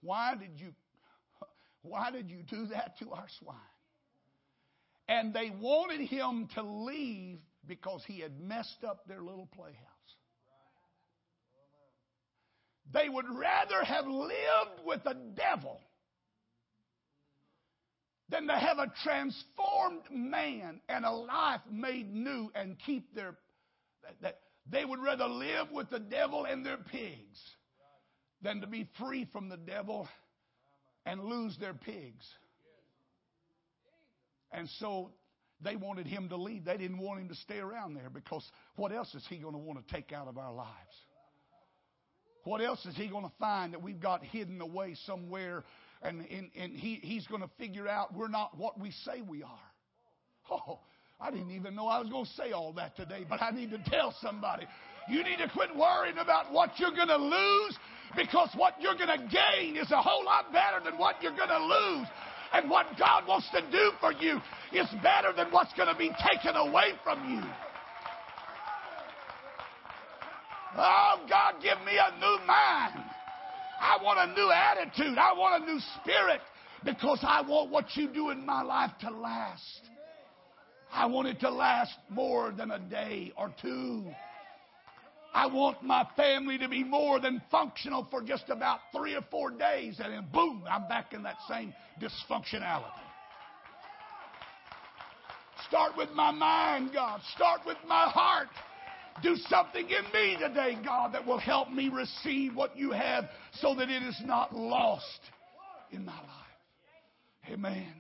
Why 0.01 0.35
did 0.35 0.59
you 0.59 0.72
why 1.88 2.11
did 2.11 2.31
you 2.31 2.42
do 2.48 2.66
that 2.66 2.98
to 2.98 3.12
our 3.12 3.27
swine? 3.40 3.57
And 5.09 5.33
they 5.33 5.51
wanted 5.51 6.01
him 6.07 6.48
to 6.55 6.62
leave 6.62 7.38
because 7.66 8.03
he 8.07 8.20
had 8.20 8.40
messed 8.40 8.85
up 8.87 9.07
their 9.07 9.22
little 9.22 9.48
playhouse. 9.55 9.74
They 12.92 13.09
would 13.09 13.27
rather 13.29 13.83
have 13.85 14.07
lived 14.07 14.87
with 14.87 15.05
the 15.05 15.16
devil 15.37 15.81
than 18.31 18.46
to 18.46 18.55
have 18.55 18.79
a 18.79 18.92
transformed 19.03 20.03
man 20.11 20.81
and 20.88 21.05
a 21.05 21.11
life 21.11 21.61
made 21.70 22.12
new 22.12 22.51
and 22.55 22.77
keep 22.85 23.14
their 23.14 23.37
they 24.70 24.85
would 24.85 25.01
rather 25.01 25.27
live 25.27 25.70
with 25.72 25.90
the 25.90 25.98
devil 25.98 26.44
and 26.44 26.64
their 26.64 26.77
pigs 26.77 27.38
than 28.42 28.61
to 28.61 28.66
be 28.66 28.88
free 28.98 29.27
from 29.33 29.48
the 29.48 29.57
devil 29.57 30.09
and 31.09 31.25
lose 31.25 31.57
their 31.59 31.73
pigs. 31.73 32.25
And 34.53 34.68
so 34.79 35.11
they 35.64 35.75
wanted 35.75 36.07
him 36.07 36.29
to 36.29 36.37
leave. 36.37 36.66
They 36.66 36.77
didn't 36.77 36.99
want 36.99 37.21
him 37.21 37.29
to 37.29 37.35
stay 37.35 37.59
around 37.59 37.94
there 37.94 38.11
because 38.11 38.44
what 38.77 38.92
else 38.92 39.14
is 39.14 39.25
he 39.29 39.38
going 39.38 39.55
to 39.55 39.59
want 39.59 39.85
to 39.85 39.94
take 39.94 40.12
out 40.12 40.29
of 40.29 40.37
our 40.37 40.53
lives? 40.53 40.68
What 42.44 42.61
else 42.61 42.85
is 42.85 42.94
he 42.94 43.09
going 43.09 43.25
to 43.25 43.33
find 43.38 43.73
that 43.73 43.83
we've 43.83 44.01
got 44.01 44.23
hidden 44.23 44.61
away 44.61 44.97
somewhere 45.07 45.64
and, 46.03 46.21
and, 46.31 46.51
and 46.57 46.73
he, 46.75 46.97
he's 47.03 47.27
going 47.27 47.42
to 47.42 47.51
figure 47.59 47.88
out 47.88 48.14
we're 48.14 48.29
not 48.29 48.57
what 48.57 48.79
we 48.79 48.90
say 49.05 49.23
we 49.27 49.42
are? 49.42 49.59
Oh, 50.51 50.81
I 51.21 51.31
didn't 51.31 51.51
even 51.51 51.75
know 51.75 51.88
I 51.88 52.01
was 52.01 52.09
going 52.09 52.25
to 52.25 52.31
say 52.33 52.53
all 52.53 52.73
that 52.75 52.97
today, 52.97 53.27
but 53.29 53.42
I 53.42 53.51
need 53.51 53.71
to 53.71 53.83
tell 53.90 54.14
somebody. 54.21 54.66
You 55.09 55.25
need 55.25 55.38
to 55.38 55.49
quit 55.49 55.75
worrying 55.75 56.18
about 56.18 56.53
what 56.53 56.71
you're 56.79 56.94
going 56.94 57.09
to 57.09 57.16
lose 57.16 57.77
because 58.16 58.51
what 58.57 58.75
you're 58.81 58.97
going 58.97 59.09
to 59.09 59.25
gain 59.29 59.77
is 59.77 59.90
a 59.90 60.01
whole 60.01 60.25
lot 60.25 60.53
better 60.53 60.83
than 60.85 60.99
what 60.99 61.23
you're 61.23 61.37
going 61.37 61.49
to 61.49 61.64
lose. 61.64 62.09
And 62.53 62.71
what 62.71 62.87
God 62.99 63.27
wants 63.29 63.49
to 63.51 63.61
do 63.71 63.92
for 64.01 64.12
you 64.12 64.40
is 64.73 64.87
better 65.03 65.33
than 65.37 65.49
what's 65.51 65.73
going 65.75 65.88
to 65.88 65.99
be 65.99 66.11
taken 66.33 66.57
away 66.57 66.92
from 67.05 67.31
you. 67.31 67.42
Oh, 70.77 71.21
God, 71.29 71.55
give 71.62 71.79
me 71.85 71.92
a 71.92 72.18
new 72.18 72.47
mind. 72.47 73.05
I 73.81 73.99
want 74.03 74.31
a 74.31 74.35
new 74.35 74.51
attitude. 74.51 75.18
I 75.18 75.33
want 75.35 75.62
a 75.62 75.66
new 75.66 75.79
spirit 76.01 76.40
because 76.85 77.18
I 77.23 77.42
want 77.42 77.71
what 77.71 77.85
you 77.97 78.09
do 78.09 78.31
in 78.31 78.44
my 78.44 78.62
life 78.62 78.92
to 79.01 79.11
last. 79.11 79.62
I 80.90 81.07
want 81.07 81.29
it 81.29 81.40
to 81.40 81.51
last 81.51 81.92
more 82.09 82.53
than 82.53 82.71
a 82.71 82.79
day 82.79 83.33
or 83.37 83.53
two. 83.61 84.05
I 85.34 85.46
want 85.46 85.82
my 85.82 86.06
family 86.16 86.58
to 86.58 86.68
be 86.68 86.82
more 86.82 87.20
than 87.20 87.42
functional 87.50 88.06
for 88.10 88.22
just 88.22 88.44
about 88.48 88.80
three 88.96 89.14
or 89.14 89.22
four 89.30 89.50
days, 89.50 90.00
and 90.02 90.12
then 90.12 90.26
boom, 90.32 90.64
I'm 90.68 90.88
back 90.88 91.12
in 91.12 91.22
that 91.24 91.36
same 91.48 91.74
dysfunctionality. 92.00 92.84
Start 95.68 95.96
with 95.96 96.10
my 96.14 96.30
mind, 96.30 96.90
God. 96.94 97.20
Start 97.34 97.60
with 97.66 97.76
my 97.86 98.08
heart. 98.08 98.48
Do 99.22 99.36
something 99.48 99.84
in 99.84 100.04
me 100.12 100.36
today, 100.40 100.78
God, 100.84 101.12
that 101.12 101.26
will 101.26 101.38
help 101.38 101.70
me 101.70 101.88
receive 101.88 102.54
what 102.54 102.76
you 102.76 102.92
have 102.92 103.24
so 103.60 103.74
that 103.74 103.90
it 103.90 104.02
is 104.02 104.20
not 104.24 104.54
lost 104.54 105.20
in 105.90 106.04
my 106.04 106.12
life. 106.12 107.52
Amen. 107.52 107.92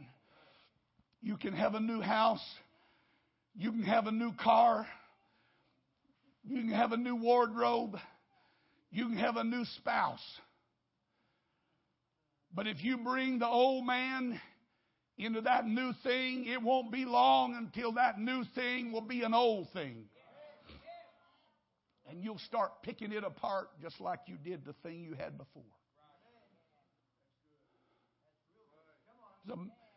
You 1.20 1.36
can 1.36 1.52
have 1.52 1.74
a 1.74 1.80
new 1.80 2.00
house. 2.00 2.44
You 3.56 3.72
can 3.72 3.82
have 3.82 4.06
a 4.06 4.12
new 4.12 4.32
car. 4.40 4.86
You 6.48 6.62
can 6.62 6.70
have 6.70 6.92
a 6.92 6.96
new 6.96 7.16
wardrobe. 7.16 7.98
You 8.90 9.06
can 9.08 9.18
have 9.18 9.36
a 9.36 9.44
new 9.44 9.64
spouse. 9.64 10.24
But 12.54 12.66
if 12.66 12.82
you 12.82 12.96
bring 12.96 13.38
the 13.38 13.46
old 13.46 13.84
man 13.84 14.40
into 15.18 15.42
that 15.42 15.66
new 15.66 15.92
thing, 16.02 16.46
it 16.46 16.62
won't 16.62 16.90
be 16.90 17.04
long 17.04 17.54
until 17.54 17.92
that 17.92 18.18
new 18.18 18.44
thing 18.54 18.92
will 18.92 19.02
be 19.02 19.22
an 19.22 19.34
old 19.34 19.68
thing. 19.72 20.06
And 22.10 22.24
you'll 22.24 22.38
start 22.38 22.82
picking 22.82 23.12
it 23.12 23.24
apart 23.24 23.68
just 23.82 24.00
like 24.00 24.20
you 24.26 24.36
did 24.42 24.64
the 24.64 24.72
thing 24.82 25.02
you 25.02 25.14
had 25.14 25.36
before. 25.36 25.62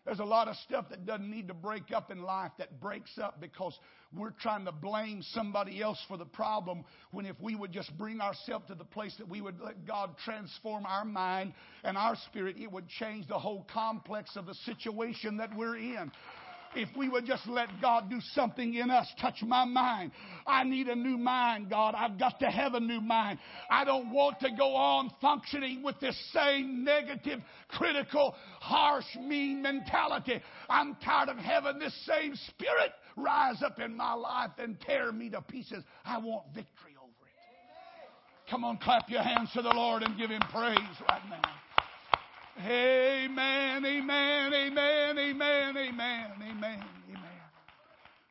There's 0.05 0.19
a 0.19 0.25
lot 0.25 0.47
of 0.47 0.55
stuff 0.57 0.89
that 0.89 1.05
doesn't 1.05 1.29
need 1.29 1.47
to 1.49 1.53
break 1.53 1.91
up 1.93 2.09
in 2.09 2.23
life 2.23 2.51
that 2.57 2.79
breaks 2.79 3.19
up 3.19 3.39
because 3.39 3.77
we're 4.11 4.31
trying 4.31 4.65
to 4.65 4.71
blame 4.71 5.21
somebody 5.21 5.81
else 5.81 6.03
for 6.07 6.17
the 6.17 6.25
problem 6.25 6.83
when 7.11 7.27
if 7.27 7.39
we 7.39 7.55
would 7.55 7.71
just 7.71 7.95
bring 7.97 8.19
ourselves 8.19 8.65
to 8.67 8.75
the 8.75 8.83
place 8.83 9.15
that 9.19 9.29
we 9.29 9.41
would 9.41 9.59
let 9.61 9.85
God 9.85 10.15
transform 10.25 10.87
our 10.87 11.05
mind 11.05 11.53
and 11.83 11.97
our 11.97 12.15
spirit, 12.27 12.55
it 12.59 12.71
would 12.71 12.87
change 12.87 13.27
the 13.27 13.37
whole 13.37 13.65
complex 13.71 14.35
of 14.35 14.47
the 14.47 14.55
situation 14.65 15.37
that 15.37 15.55
we're 15.55 15.77
in 15.77 16.11
if 16.75 16.89
we 16.95 17.09
would 17.09 17.25
just 17.25 17.47
let 17.47 17.69
God 17.81 18.09
do 18.09 18.19
something 18.33 18.73
in 18.73 18.89
us, 18.89 19.07
touch 19.19 19.41
my 19.43 19.65
mind. 19.65 20.11
I 20.47 20.63
need 20.63 20.87
a 20.87 20.95
new 20.95 21.17
mind, 21.17 21.69
God. 21.69 21.95
I've 21.95 22.17
got 22.17 22.39
to 22.39 22.47
have 22.47 22.73
a 22.73 22.79
new 22.79 23.01
mind. 23.01 23.39
I 23.69 23.83
don't 23.83 24.11
want 24.11 24.39
to 24.41 24.49
go 24.57 24.75
on 24.75 25.11
functioning 25.21 25.83
with 25.83 25.99
this 25.99 26.17
same 26.33 26.83
negative, 26.83 27.39
critical, 27.69 28.35
harsh, 28.59 29.05
mean 29.19 29.61
mentality. 29.61 30.41
I'm 30.69 30.95
tired 31.03 31.29
of 31.29 31.37
having 31.37 31.79
this 31.79 31.95
same 32.05 32.35
spirit 32.49 32.91
rise 33.15 33.61
up 33.63 33.79
in 33.79 33.95
my 33.95 34.13
life 34.13 34.51
and 34.57 34.79
tear 34.81 35.11
me 35.11 35.29
to 35.29 35.41
pieces. 35.41 35.83
I 36.05 36.17
want 36.17 36.45
victory 36.53 36.95
over 36.97 37.09
it. 37.09 38.49
Come 38.49 38.63
on, 38.63 38.77
clap 38.77 39.09
your 39.09 39.21
hands 39.21 39.49
to 39.53 39.61
the 39.61 39.69
Lord 39.69 40.03
and 40.03 40.17
give 40.17 40.29
Him 40.29 40.41
praise 40.51 40.77
right 41.07 41.21
now. 41.29 41.60
Amen, 42.57 43.85
amen, 43.85 44.53
amen, 44.53 45.17
amen, 45.17 45.77
amen, 45.77 45.77
amen, 45.77 46.33
amen. 46.43 46.83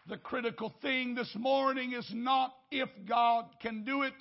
The 0.09 0.19
critical 0.19 0.75
thing 0.83 1.15
this 1.15 1.33
morning 1.37 1.93
is 1.93 2.09
not 2.13 2.55
if 2.71 2.89
God 3.09 3.47
can 3.63 3.85
do 3.85 4.03
it. 4.03 4.15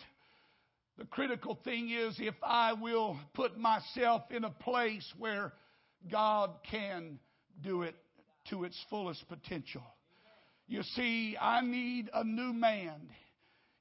The 0.97 1.05
critical 1.05 1.59
thing 1.63 1.89
is 1.89 2.15
if 2.19 2.35
I 2.43 2.73
will 2.73 3.17
put 3.33 3.57
myself 3.57 4.23
in 4.29 4.43
a 4.43 4.49
place 4.49 5.05
where 5.17 5.53
God 6.09 6.51
can 6.69 7.19
do 7.61 7.81
it 7.81 7.95
to 8.49 8.63
its 8.63 8.77
fullest 8.89 9.27
potential. 9.27 9.83
You 10.67 10.83
see, 10.95 11.35
I 11.39 11.61
need 11.61 12.09
a 12.13 12.23
new 12.23 12.53
man 12.53 13.09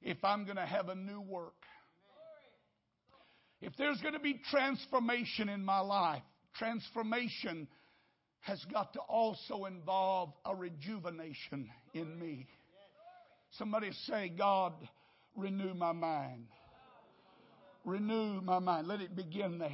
if 0.01 0.17
I'm 0.23 0.43
going 0.43 0.57
to 0.57 0.65
have 0.65 0.89
a 0.89 0.95
new 0.95 1.21
work. 1.21 1.53
If 3.61 3.73
there's 3.77 3.99
going 4.01 4.13
to 4.13 4.19
be 4.19 4.39
transformation 4.49 5.49
in 5.49 5.63
my 5.65 5.79
life, 5.79 6.21
transformation 6.57 7.67
has 8.41 8.63
got 8.71 8.93
to 8.93 8.99
also 8.99 9.65
involve 9.65 10.31
a 10.45 10.55
rejuvenation 10.55 11.69
in 11.93 12.17
me. 12.19 12.47
Somebody 13.57 13.91
say, 14.05 14.31
God, 14.37 14.73
renew 15.35 15.73
my 15.73 15.91
mind. 15.91 16.45
Renew 17.83 18.41
my 18.41 18.59
mind. 18.59 18.87
Let 18.87 19.01
it 19.01 19.15
begin 19.15 19.57
there. 19.57 19.71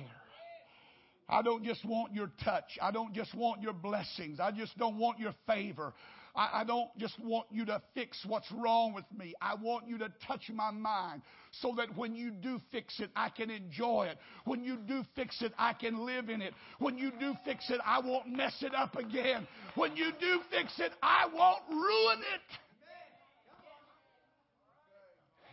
I 1.27 1.41
don't 1.41 1.63
just 1.63 1.83
want 1.85 2.13
your 2.13 2.31
touch. 2.43 2.77
I 2.81 2.91
don't 2.91 3.13
just 3.13 3.33
want 3.33 3.61
your 3.61 3.73
blessings. 3.73 4.39
I 4.39 4.51
just 4.51 4.77
don't 4.77 4.97
want 4.97 5.19
your 5.19 5.33
favor. 5.47 5.93
I, 6.35 6.61
I 6.61 6.63
don't 6.63 6.89
just 6.97 7.17
want 7.19 7.47
you 7.51 7.65
to 7.65 7.81
fix 7.93 8.17
what's 8.27 8.51
wrong 8.51 8.93
with 8.93 9.05
me. 9.17 9.33
I 9.41 9.55
want 9.55 9.87
you 9.87 9.97
to 9.99 10.11
touch 10.27 10.49
my 10.53 10.71
mind 10.71 11.21
so 11.61 11.73
that 11.77 11.95
when 11.97 12.15
you 12.15 12.31
do 12.31 12.61
fix 12.71 12.99
it, 12.99 13.09
I 13.15 13.29
can 13.29 13.49
enjoy 13.49 14.07
it. 14.11 14.17
When 14.45 14.63
you 14.63 14.77
do 14.77 15.03
fix 15.15 15.41
it, 15.41 15.53
I 15.57 15.73
can 15.73 16.05
live 16.05 16.29
in 16.29 16.41
it. 16.41 16.53
When 16.79 16.97
you 16.97 17.11
do 17.19 17.33
fix 17.45 17.69
it, 17.69 17.79
I 17.85 17.99
won't 17.99 18.27
mess 18.27 18.55
it 18.61 18.75
up 18.75 18.95
again. 18.95 19.47
When 19.75 19.95
you 19.95 20.11
do 20.19 20.39
fix 20.51 20.73
it, 20.79 20.91
I 21.01 21.27
won't 21.33 21.61
ruin 21.69 22.19
it. 22.33 22.41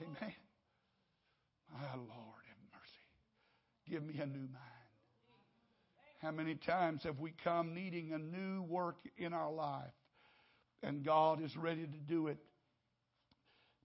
Amen. 0.03 0.35
My 1.73 1.95
Lord, 1.95 2.43
have 2.49 2.59
mercy. 2.73 3.89
Give 3.89 4.03
me 4.03 4.21
a 4.21 4.27
new 4.27 4.41
mind. 4.41 4.59
How 6.21 6.31
many 6.31 6.55
times 6.55 7.03
have 7.05 7.19
we 7.19 7.33
come 7.43 7.75
needing 7.75 8.13
a 8.13 8.19
new 8.19 8.63
work 8.63 8.97
in 9.17 9.33
our 9.33 9.51
life? 9.51 9.91
And 10.83 11.05
God 11.05 11.43
is 11.43 11.57
ready 11.57 11.87
to 11.87 11.99
do 12.07 12.29
it. 12.29 12.39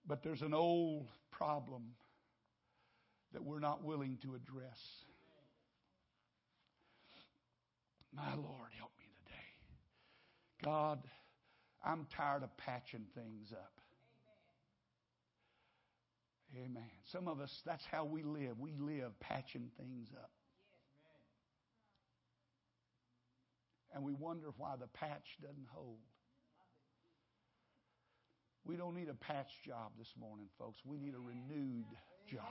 But 0.06 0.24
there's 0.24 0.42
an 0.42 0.54
old 0.54 1.08
problem 1.32 1.84
that 3.34 3.44
we're 3.44 3.60
not 3.60 3.84
willing 3.84 4.18
to 4.24 4.36
address. 4.36 4.80
My 8.14 8.34
Lord, 8.36 8.72
help 8.78 8.92
me 8.98 9.06
today. 9.26 10.64
God, 10.64 11.00
I'm 11.86 12.08
tired 12.16 12.44
of 12.44 12.56
patching 12.58 13.06
things 13.14 13.52
up. 13.52 13.74
Amen. 16.56 16.90
Some 17.12 17.28
of 17.28 17.42
us, 17.42 17.62
that's 17.66 17.86
how 17.86 18.06
we 18.06 18.24
live. 18.24 18.58
We 18.60 18.72
live 18.80 19.20
patching 19.20 19.70
things 19.78 20.08
up. 20.16 20.32
And 23.94 24.04
we 24.04 24.14
wonder 24.14 24.48
why 24.58 24.76
the 24.80 24.88
patch 24.88 25.38
doesn't 25.42 25.68
hold. 25.70 26.00
We 28.68 28.76
don't 28.76 28.96
need 28.96 29.08
a 29.08 29.14
patch 29.14 29.48
job 29.66 29.92
this 29.98 30.10
morning, 30.20 30.48
folks. 30.60 30.78
We 30.86 30.98
need 30.98 31.14
a 31.14 31.20
renewed 31.20 31.86
job. 32.30 32.44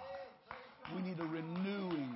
We 0.94 1.02
need 1.02 1.20
a 1.20 1.24
renewing. 1.24 2.14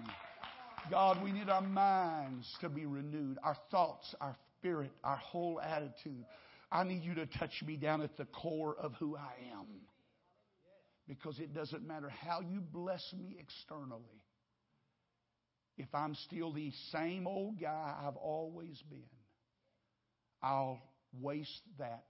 God, 0.90 1.22
we 1.22 1.32
need 1.32 1.50
our 1.50 1.60
minds 1.60 2.50
to 2.62 2.70
be 2.70 2.86
renewed, 2.86 3.36
our 3.44 3.58
thoughts, 3.70 4.14
our 4.18 4.34
spirit, 4.58 4.90
our 5.04 5.18
whole 5.18 5.60
attitude. 5.60 6.24
I 6.72 6.84
need 6.84 7.02
you 7.02 7.14
to 7.16 7.26
touch 7.26 7.62
me 7.66 7.76
down 7.76 8.00
at 8.00 8.16
the 8.16 8.24
core 8.24 8.74
of 8.80 8.94
who 8.94 9.16
I 9.16 9.34
am. 9.52 9.66
Because 11.06 11.38
it 11.38 11.52
doesn't 11.52 11.86
matter 11.86 12.08
how 12.08 12.40
you 12.40 12.60
bless 12.60 13.02
me 13.12 13.36
externally. 13.38 14.22
If 15.76 15.88
I'm 15.92 16.14
still 16.14 16.54
the 16.54 16.72
same 16.90 17.26
old 17.26 17.60
guy 17.60 17.96
I've 18.02 18.16
always 18.16 18.82
been, 18.88 19.02
I'll 20.42 20.80
waste 21.20 21.62
that 21.78 22.04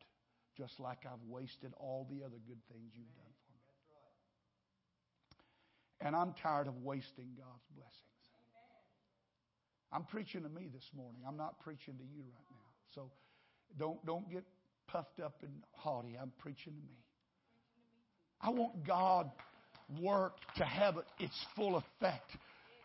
just 0.61 0.79
like 0.79 0.99
I've 1.07 1.25
wasted 1.27 1.73
all 1.79 2.07
the 2.11 2.23
other 2.23 2.37
good 2.47 2.61
things 2.71 2.93
you've 2.95 3.15
done 3.17 3.33
for 3.47 3.53
me. 6.05 6.07
And 6.07 6.15
I'm 6.15 6.35
tired 6.43 6.69
of 6.69 6.77
wasting 6.83 7.29
God's 7.39 7.65
blessings. 7.75 8.05
I'm 9.91 10.05
preaching 10.05 10.43
to 10.43 10.51
me 10.51 10.69
this 10.73 10.85
morning. 10.95 11.23
I'm 11.27 11.39
not 11.39 11.59
preaching 11.61 11.95
to 11.97 12.05
you 12.05 12.23
right 12.23 12.51
now. 12.51 12.69
So 12.95 13.11
don't, 13.79 14.05
don't 14.05 14.31
get 14.31 14.45
puffed 14.87 15.19
up 15.25 15.37
and 15.43 15.53
haughty. 15.73 16.19
I'm 16.21 16.33
preaching 16.39 16.75
to 16.75 16.83
me. 16.83 16.99
I 18.43 18.51
want 18.51 18.87
God 18.87 19.31
work 20.01 20.35
to 20.57 20.65
have 20.65 20.97
its 21.19 21.47
full 21.57 21.77
effect. 21.77 22.31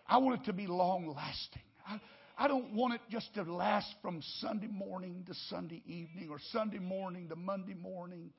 I 0.07 0.17
want 0.19 0.41
it 0.41 0.45
to 0.45 0.53
be 0.53 0.67
long 0.67 1.07
lasting. 1.07 1.61
I, 2.37 2.47
don't 2.47 2.73
want 2.73 2.93
it 2.95 3.01
just 3.09 3.33
to 3.35 3.43
last 3.43 3.93
from 4.01 4.21
Sunday 4.39 4.67
morning 4.67 5.23
to 5.27 5.33
Sunday 5.49 5.81
evening 5.85 6.29
or 6.29 6.37
Sunday 6.51 6.79
morning 6.79 7.29
to 7.29 7.35
Monday 7.35 7.73
morning. 7.73 8.31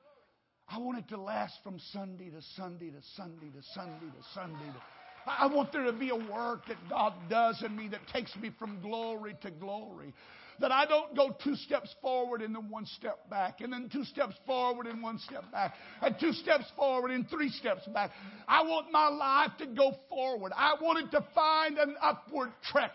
I 0.69 0.79
want 0.79 0.99
it 0.99 1.07
to 1.09 1.17
last 1.17 1.55
from 1.63 1.79
Sunday 1.91 2.29
to 2.29 2.41
Sunday 2.55 2.89
to 2.89 3.01
Sunday 3.15 3.47
to 3.47 3.61
Sunday 3.73 4.05
to 4.05 4.23
Sunday 4.33 4.65
to 4.65 4.81
I 5.27 5.47
want 5.47 5.71
there 5.71 5.83
to 5.83 5.93
be 5.93 6.09
a 6.09 6.15
work 6.15 6.67
that 6.67 6.77
God 6.89 7.13
does 7.29 7.61
in 7.63 7.75
me 7.75 7.89
that 7.89 7.99
takes 8.13 8.35
me 8.37 8.51
from 8.57 8.79
glory 8.81 9.35
to 9.41 9.51
glory. 9.51 10.13
That 10.59 10.71
I 10.71 10.85
don't 10.85 11.15
go 11.15 11.35
two 11.43 11.55
steps 11.55 11.93
forward 12.01 12.41
and 12.41 12.55
then 12.55 12.69
one 12.69 12.87
step 12.87 13.29
back, 13.29 13.61
and 13.61 13.71
then 13.71 13.89
two 13.91 14.03
steps 14.05 14.33
forward 14.47 14.87
and 14.87 15.03
one 15.03 15.19
step 15.19 15.51
back, 15.51 15.75
and 16.01 16.15
two 16.19 16.33
steps 16.33 16.65
forward 16.75 17.11
and 17.11 17.29
three 17.29 17.49
steps 17.49 17.85
back. 17.93 18.09
I 18.47 18.63
want 18.63 18.91
my 18.91 19.07
life 19.07 19.51
to 19.59 19.67
go 19.67 19.91
forward. 20.09 20.51
I 20.55 20.73
want 20.81 21.05
it 21.05 21.11
to 21.11 21.23
find 21.35 21.77
an 21.77 21.95
upward 22.01 22.49
trek. 22.71 22.91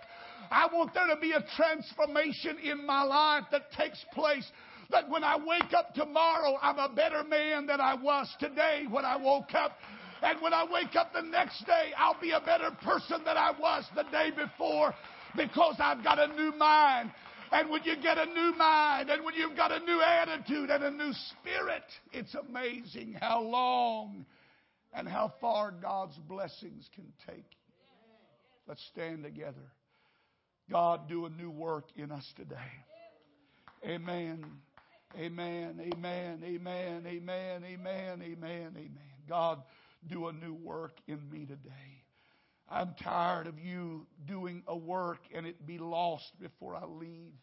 I 0.53 0.67
want 0.73 0.93
there 0.93 1.07
to 1.07 1.21
be 1.21 1.33
a 1.33 1.45
transformation 1.57 2.59
in 2.59 2.87
my 2.87 3.03
life 3.03 3.45
that 3.53 3.73
takes 3.73 4.05
place 4.13 4.51
that 4.91 5.09
when 5.09 5.25
I 5.25 5.37
wake 5.37 5.73
up 5.75 5.95
tomorrow, 5.95 6.59
I'm 6.61 6.79
a 6.79 6.91
better 6.95 7.25
man 7.25 7.67
than 7.67 7.81
I 7.81 7.95
was 7.95 8.29
today 8.39 8.85
when 8.91 9.05
I 9.05 9.17
woke 9.17 9.55
up. 9.55 9.73
And 10.21 10.41
when 10.43 10.53
I 10.53 10.65
wake 10.71 10.95
up 10.95 11.13
the 11.13 11.23
next 11.23 11.67
day, 11.67 11.93
I'll 11.97 12.21
be 12.21 12.33
a 12.33 12.41
better 12.41 12.71
person 12.83 13.25
than 13.25 13.37
I 13.37 13.53
was 13.59 13.85
the 13.97 14.05
day 14.05 14.31
before 14.31 14.95
because 15.35 15.77
I've 15.79 16.05
got 16.05 16.19
a 16.19 16.29
new 16.37 16.53
mind. 16.57 17.11
And 17.51 17.71
when 17.71 17.83
you 17.85 17.97
get 17.97 18.19
a 18.19 18.27
new 18.27 18.55
mind 18.57 19.11
and 19.11 19.25
when 19.25 19.35
you've 19.35 19.57
got 19.57 19.73
a 19.73 19.81
new 19.81 20.01
attitude 20.01 20.71
and 20.71 20.85
a 20.85 20.91
new 20.91 21.13
spirit, 21.13 21.85
it's 22.13 22.35
amazing 22.35 23.17
how 23.21 23.41
long 23.41 24.27
and 24.95 25.09
how 25.09 25.33
far 25.41 25.71
God's 25.71 26.17
blessings 26.29 26.89
can 26.95 27.13
take. 27.27 27.47
Let's 28.69 28.85
stand 28.93 29.25
together. 29.25 29.73
God, 30.73 31.07
do 31.07 31.27
a 31.27 31.29
new 31.29 31.51
work 31.51 31.85
in 31.97 32.11
us 32.11 32.27
today. 32.35 32.57
Amen. 33.85 34.43
Amen. 35.19 35.79
Amen. 35.79 36.43
Amen. 36.43 37.05
Amen. 37.07 37.63
Amen. 37.67 38.23
Amen. 38.23 38.73
Amen. 38.75 38.99
God, 39.29 39.63
do 40.09 40.29
a 40.29 40.33
new 40.33 40.55
work 40.55 40.93
in 41.07 41.19
me 41.31 41.45
today. 41.45 41.69
I'm 42.71 42.95
tired 43.03 43.49
of 43.49 43.59
you 43.59 44.07
doing 44.27 44.63
a 44.67 44.75
work 44.75 45.19
and 45.35 45.47
it 45.47 45.67
be 45.67 45.77
lost 45.77 46.33
before 46.41 46.75
I 46.75 46.87
leave. 46.87 47.35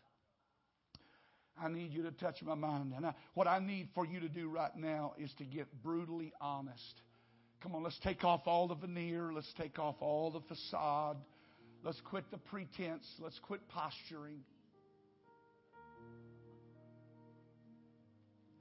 I 1.61 1.69
need 1.69 1.93
you 1.93 2.01
to 2.03 2.11
touch 2.11 2.41
my 2.41 2.55
mind. 2.55 2.93
And 2.97 3.05
I, 3.05 3.13
what 3.35 3.45
I 3.45 3.59
need 3.59 3.89
for 3.93 4.07
you 4.07 4.21
to 4.21 4.29
do 4.29 4.49
right 4.49 4.75
now 4.75 5.13
is 5.19 5.31
to 5.37 5.43
get 5.43 5.67
brutally 5.83 6.33
honest. 6.41 7.01
Come 7.61 7.75
on, 7.75 7.83
let's 7.83 7.99
take 7.99 8.23
off 8.23 8.41
all 8.47 8.67
the 8.67 8.75
veneer. 8.75 9.31
Let's 9.31 9.53
take 9.55 9.77
off 9.77 9.97
all 9.99 10.31
the 10.31 10.41
facade. 10.41 11.17
Let's 11.83 12.01
quit 12.01 12.29
the 12.29 12.37
pretense. 12.37 13.05
Let's 13.19 13.39
quit 13.39 13.61
posturing. 13.69 14.41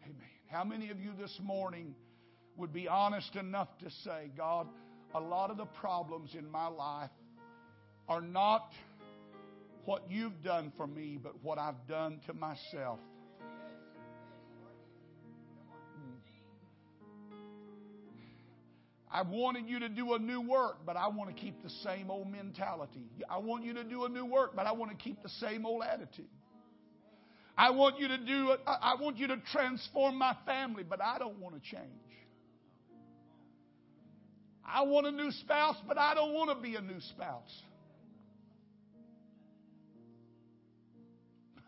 Amen. 0.05 0.17
How 0.51 0.65
many 0.65 0.91
of 0.91 1.01
you 1.01 1.11
this 1.19 1.39
morning 1.43 1.95
would 2.57 2.73
be 2.73 2.87
honest 2.87 3.35
enough 3.37 3.69
to 3.79 3.91
say, 4.05 4.31
God, 4.37 4.69
a 5.15 5.21
lot 5.21 5.51
of 5.51 5.57
the 5.57 5.67
problems 5.67 6.35
in 6.35 6.51
my 6.51 6.69
life 6.69 7.11
are 8.09 8.21
not 8.21 8.73
what 9.85 10.05
you've 10.11 10.43
done 10.43 10.73
for 10.77 10.87
me, 10.87 11.19
but 11.21 11.43
what 11.43 11.59
I've 11.59 11.87
done 11.89 12.21
to 12.27 12.35
myself. 12.35 13.01
I 19.19 19.23
wanted 19.23 19.69
you 19.69 19.81
to 19.81 19.89
do 19.89 20.15
a 20.15 20.19
new 20.21 20.41
work, 20.41 20.87
but 20.87 20.97
I 20.97 21.09
want 21.09 21.35
to 21.35 21.43
keep 21.43 21.61
the 21.65 21.71
same 21.83 22.09
old 22.09 22.31
mentality. 22.31 23.11
I 23.29 23.39
want 23.39 23.65
you 23.65 23.75
to 23.75 23.83
do 23.83 24.05
a 24.05 24.09
new 24.09 24.25
work, 24.25 24.55
but 24.55 24.65
I 24.65 24.71
want 24.71 24.93
to 24.93 24.97
keep 24.97 25.25
the 25.25 25.29
same 25.41 25.67
old 25.67 25.83
attitude. 25.83 26.29
I 27.57 27.71
want 27.71 27.99
you 27.99 28.07
to 28.07 28.17
do. 28.17 28.55
I 28.65 28.95
want 29.01 29.17
you 29.17 29.27
to 29.27 29.39
transform 29.51 30.19
my 30.19 30.37
family, 30.47 30.85
but 30.89 31.03
I 31.03 31.19
don't 31.19 31.41
want 31.41 31.57
to 31.57 31.61
change. 31.69 31.83
I 34.65 34.83
want 34.83 35.09
a 35.09 35.11
new 35.11 35.33
spouse, 35.33 35.79
but 35.89 35.99
I 35.99 36.15
don't 36.15 36.33
want 36.33 36.57
to 36.57 36.63
be 36.63 36.77
a 36.77 36.81
new 36.81 37.01
spouse. 37.01 37.63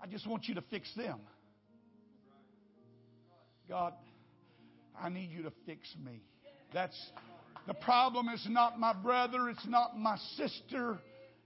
I 0.00 0.06
just 0.06 0.24
want 0.24 0.46
you 0.46 0.54
to 0.54 0.62
fix 0.70 0.88
them. 0.94 1.18
God, 3.68 3.92
I 5.00 5.08
need 5.08 5.30
you 5.30 5.42
to 5.42 5.52
fix 5.66 5.94
me. 6.04 6.22
That's 6.72 6.98
the 7.66 7.74
problem 7.74 8.28
is 8.28 8.46
not 8.48 8.80
my 8.80 8.92
brother, 8.92 9.48
it's 9.50 9.66
not 9.66 9.98
my 9.98 10.16
sister, 10.36 10.98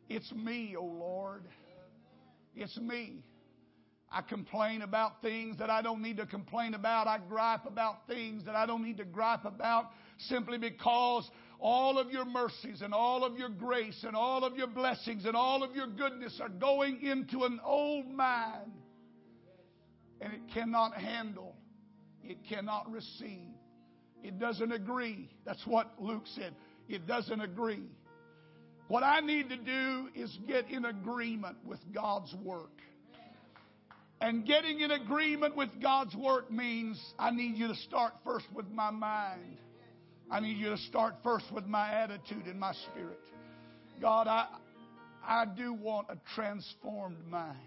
it's 0.08 0.30
me, 0.32 0.74
oh 0.78 0.84
Lord. 0.84 1.42
It's 2.54 2.76
me. 2.78 3.24
I 4.10 4.20
complain 4.20 4.82
about 4.82 5.22
things 5.22 5.58
that 5.58 5.70
I 5.70 5.80
don't 5.80 6.02
need 6.02 6.18
to 6.18 6.26
complain 6.26 6.74
about. 6.74 7.06
I 7.06 7.18
gripe 7.28 7.64
about 7.66 8.06
things 8.06 8.44
that 8.44 8.54
I 8.54 8.66
don't 8.66 8.84
need 8.84 8.98
to 8.98 9.06
gripe 9.06 9.46
about 9.46 9.86
simply 10.18 10.58
because 10.58 11.28
all 11.58 11.98
of 11.98 12.10
your 12.10 12.26
mercies 12.26 12.82
and 12.82 12.92
all 12.92 13.24
of 13.24 13.38
your 13.38 13.48
grace 13.48 14.04
and 14.06 14.14
all 14.14 14.44
of 14.44 14.56
your 14.56 14.66
blessings 14.66 15.24
and 15.24 15.34
all 15.34 15.62
of 15.62 15.74
your 15.74 15.86
goodness 15.86 16.38
are 16.42 16.50
going 16.50 17.00
into 17.00 17.44
an 17.44 17.58
old 17.64 18.06
mind. 18.06 18.72
And 20.20 20.34
it 20.34 20.40
cannot 20.52 20.94
handle, 20.94 21.56
it 22.24 22.38
cannot 22.48 22.90
receive, 22.90 23.48
it 24.22 24.38
doesn't 24.38 24.72
agree. 24.72 25.28
That's 25.44 25.66
what 25.66 25.92
Luke 25.98 26.24
said. 26.34 26.54
It 26.88 27.06
doesn't 27.06 27.40
agree. 27.40 27.84
What 28.88 29.02
I 29.02 29.20
need 29.20 29.48
to 29.48 29.56
do 29.56 30.08
is 30.14 30.36
get 30.46 30.68
in 30.68 30.84
agreement 30.84 31.56
with 31.64 31.80
God's 31.94 32.34
work. 32.44 32.70
And 34.20 34.46
getting 34.46 34.80
in 34.80 34.92
agreement 34.92 35.56
with 35.56 35.70
God's 35.82 36.14
work 36.14 36.50
means 36.50 37.00
I 37.18 37.30
need 37.30 37.56
you 37.56 37.68
to 37.68 37.74
start 37.74 38.12
first 38.24 38.46
with 38.54 38.68
my 38.70 38.90
mind. 38.90 39.56
I 40.30 40.40
need 40.40 40.58
you 40.58 40.70
to 40.70 40.78
start 40.78 41.14
first 41.24 41.46
with 41.52 41.66
my 41.66 41.92
attitude 41.92 42.46
and 42.46 42.58
my 42.58 42.72
spirit. 42.90 43.18
God, 44.00 44.28
I, 44.28 44.46
I 45.26 45.44
do 45.56 45.72
want 45.72 46.08
a 46.08 46.16
transformed 46.34 47.18
mind. 47.28 47.58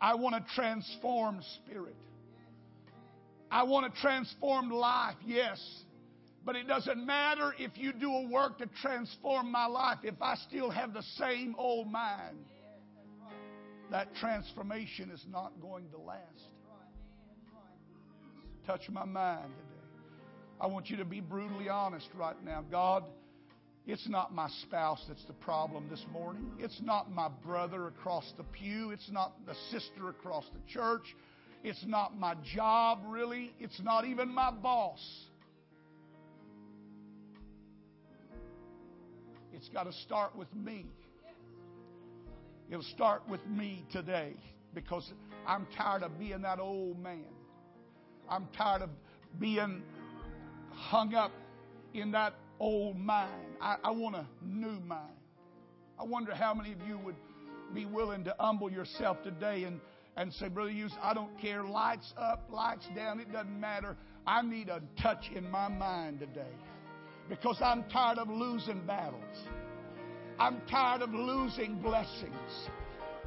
I 0.00 0.14
want 0.16 0.34
a 0.34 0.44
transformed 0.54 1.42
spirit. 1.62 1.96
I 3.54 3.62
want 3.62 3.86
a 3.86 4.00
transformed 4.00 4.72
life, 4.72 5.14
yes. 5.24 5.62
But 6.44 6.56
it 6.56 6.66
doesn't 6.66 7.06
matter 7.06 7.54
if 7.56 7.70
you 7.76 7.92
do 7.92 8.10
a 8.10 8.28
work 8.28 8.58
to 8.58 8.66
transform 8.82 9.52
my 9.52 9.66
life 9.66 9.98
if 10.02 10.20
I 10.20 10.34
still 10.48 10.70
have 10.70 10.92
the 10.92 11.04
same 11.18 11.54
old 11.56 11.86
mind 11.86 12.46
that 13.92 14.12
transformation 14.16 15.08
is 15.12 15.24
not 15.30 15.52
going 15.60 15.88
to 15.90 15.98
last. 15.98 16.20
Touch 18.66 18.88
my 18.90 19.04
mind 19.04 19.44
today. 19.44 19.80
I 20.60 20.66
want 20.66 20.90
you 20.90 20.96
to 20.96 21.04
be 21.04 21.20
brutally 21.20 21.68
honest 21.68 22.08
right 22.16 22.42
now. 22.44 22.64
God, 22.68 23.04
it's 23.86 24.08
not 24.08 24.34
my 24.34 24.48
spouse 24.62 25.04
that's 25.06 25.24
the 25.26 25.32
problem 25.32 25.88
this 25.88 26.04
morning. 26.12 26.50
It's 26.58 26.80
not 26.82 27.12
my 27.12 27.28
brother 27.44 27.86
across 27.86 28.32
the 28.36 28.42
pew. 28.42 28.90
It's 28.90 29.10
not 29.12 29.46
the 29.46 29.54
sister 29.70 30.08
across 30.08 30.44
the 30.52 30.72
church. 30.72 31.04
It's 31.64 31.82
not 31.86 32.18
my 32.18 32.34
job, 32.54 32.98
really. 33.06 33.54
It's 33.58 33.80
not 33.82 34.04
even 34.04 34.28
my 34.28 34.50
boss. 34.50 35.00
It's 39.54 39.70
got 39.70 39.84
to 39.84 39.92
start 40.04 40.36
with 40.36 40.54
me. 40.54 40.84
It'll 42.68 42.82
start 42.82 43.22
with 43.26 43.40
me 43.46 43.82
today 43.92 44.34
because 44.74 45.10
I'm 45.46 45.66
tired 45.74 46.02
of 46.02 46.18
being 46.18 46.42
that 46.42 46.60
old 46.60 47.02
man. 47.02 47.24
I'm 48.28 48.46
tired 48.54 48.82
of 48.82 48.90
being 49.40 49.82
hung 50.70 51.14
up 51.14 51.32
in 51.94 52.10
that 52.12 52.34
old 52.60 52.98
mind. 52.98 53.56
I, 53.62 53.76
I 53.84 53.90
want 53.90 54.16
a 54.16 54.26
new 54.44 54.80
mind. 54.80 55.16
I 55.98 56.04
wonder 56.04 56.34
how 56.34 56.52
many 56.52 56.72
of 56.72 56.78
you 56.86 56.98
would 56.98 57.16
be 57.72 57.86
willing 57.86 58.24
to 58.24 58.34
humble 58.38 58.70
yourself 58.70 59.22
today 59.22 59.64
and, 59.64 59.80
and 60.16 60.32
say, 60.34 60.48
Brother 60.48 60.70
Hughes, 60.70 60.92
I 61.02 61.14
don't 61.14 61.38
care. 61.40 61.64
Lights 61.64 62.12
up, 62.16 62.48
lights 62.50 62.86
down, 62.94 63.20
it 63.20 63.32
doesn't 63.32 63.60
matter. 63.60 63.96
I 64.26 64.42
need 64.42 64.68
a 64.68 64.80
touch 65.02 65.30
in 65.34 65.50
my 65.50 65.68
mind 65.68 66.20
today 66.20 66.54
because 67.28 67.58
I'm 67.60 67.84
tired 67.84 68.18
of 68.18 68.28
losing 68.28 68.86
battles. 68.86 69.22
I'm 70.38 70.60
tired 70.70 71.02
of 71.02 71.12
losing 71.12 71.76
blessings. 71.76 72.68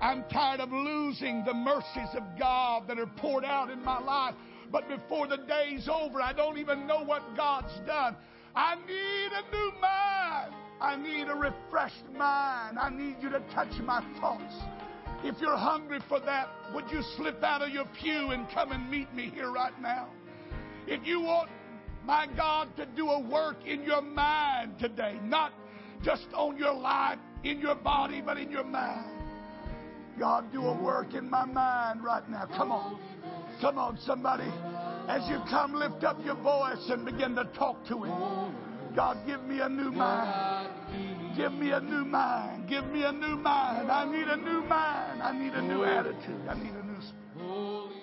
I'm 0.01 0.23
tired 0.31 0.59
of 0.59 0.71
losing 0.71 1.43
the 1.43 1.53
mercies 1.53 2.09
of 2.15 2.23
God 2.37 2.87
that 2.87 2.99
are 2.99 3.07
poured 3.17 3.45
out 3.45 3.69
in 3.71 3.83
my 3.83 3.99
life. 3.99 4.35
But 4.71 4.87
before 4.87 5.27
the 5.27 5.37
day's 5.37 5.87
over, 5.87 6.21
I 6.21 6.33
don't 6.33 6.57
even 6.57 6.85
know 6.85 7.03
what 7.03 7.23
God's 7.35 7.73
done. 7.85 8.15
I 8.55 8.75
need 8.75 9.31
a 9.33 9.51
new 9.51 9.71
mind. 9.81 10.53
I 10.79 10.95
need 10.95 11.27
a 11.29 11.35
refreshed 11.35 12.05
mind. 12.15 12.77
I 12.77 12.89
need 12.89 13.15
you 13.21 13.29
to 13.29 13.39
touch 13.53 13.71
my 13.83 14.03
thoughts. 14.19 14.53
If 15.23 15.41
you're 15.41 15.57
hungry 15.57 15.99
for 16.07 16.19
that, 16.21 16.49
would 16.73 16.89
you 16.91 17.01
slip 17.15 17.43
out 17.43 17.61
of 17.61 17.69
your 17.69 17.85
pew 17.99 18.31
and 18.31 18.47
come 18.53 18.71
and 18.71 18.89
meet 18.89 19.13
me 19.13 19.31
here 19.33 19.51
right 19.51 19.79
now? 19.81 20.09
If 20.85 21.05
you 21.05 21.21
want 21.21 21.49
my 22.05 22.27
God 22.37 22.75
to 22.77 22.85
do 22.85 23.09
a 23.09 23.19
work 23.19 23.57
in 23.65 23.83
your 23.83 24.01
mind 24.01 24.79
today, 24.79 25.19
not 25.23 25.53
just 26.03 26.27
on 26.33 26.57
your 26.57 26.73
life, 26.73 27.19
in 27.43 27.59
your 27.59 27.75
body, 27.75 28.21
but 28.21 28.37
in 28.37 28.51
your 28.51 28.63
mind. 28.63 29.11
God, 30.19 30.51
do 30.51 30.65
a 30.65 30.83
work 30.83 31.13
in 31.13 31.29
my 31.29 31.45
mind 31.45 32.03
right 32.03 32.27
now. 32.29 32.47
Come 32.55 32.71
on. 32.71 32.99
Come 33.61 33.77
on, 33.77 33.97
somebody. 34.05 34.49
As 35.07 35.27
you 35.29 35.39
come, 35.49 35.73
lift 35.73 36.03
up 36.03 36.23
your 36.23 36.35
voice 36.35 36.89
and 36.89 37.05
begin 37.05 37.35
to 37.35 37.45
talk 37.57 37.85
to 37.87 38.03
Him. 38.03 38.46
God, 38.97 39.17
give 39.27 39.43
me 39.43 39.59
a 39.59 39.69
new 39.69 39.91
mind. 39.91 40.69
Give 41.37 41.53
me 41.53 41.69
a 41.69 41.79
new 41.79 42.03
mind. 42.03 42.67
Give 42.67 42.83
me 42.87 43.03
a 43.03 43.11
new 43.11 43.35
mind. 43.35 43.91
I 43.91 44.11
need 44.11 44.27
a 44.27 44.37
new 44.37 44.63
mind. 44.63 45.21
I 45.21 45.37
need 45.37 45.53
a 45.53 45.61
new 45.61 45.83
attitude. 45.83 46.49
I 46.49 46.55
need 46.55 46.73
a 46.73 46.83
new 46.83 46.99
spirit. 47.03 47.96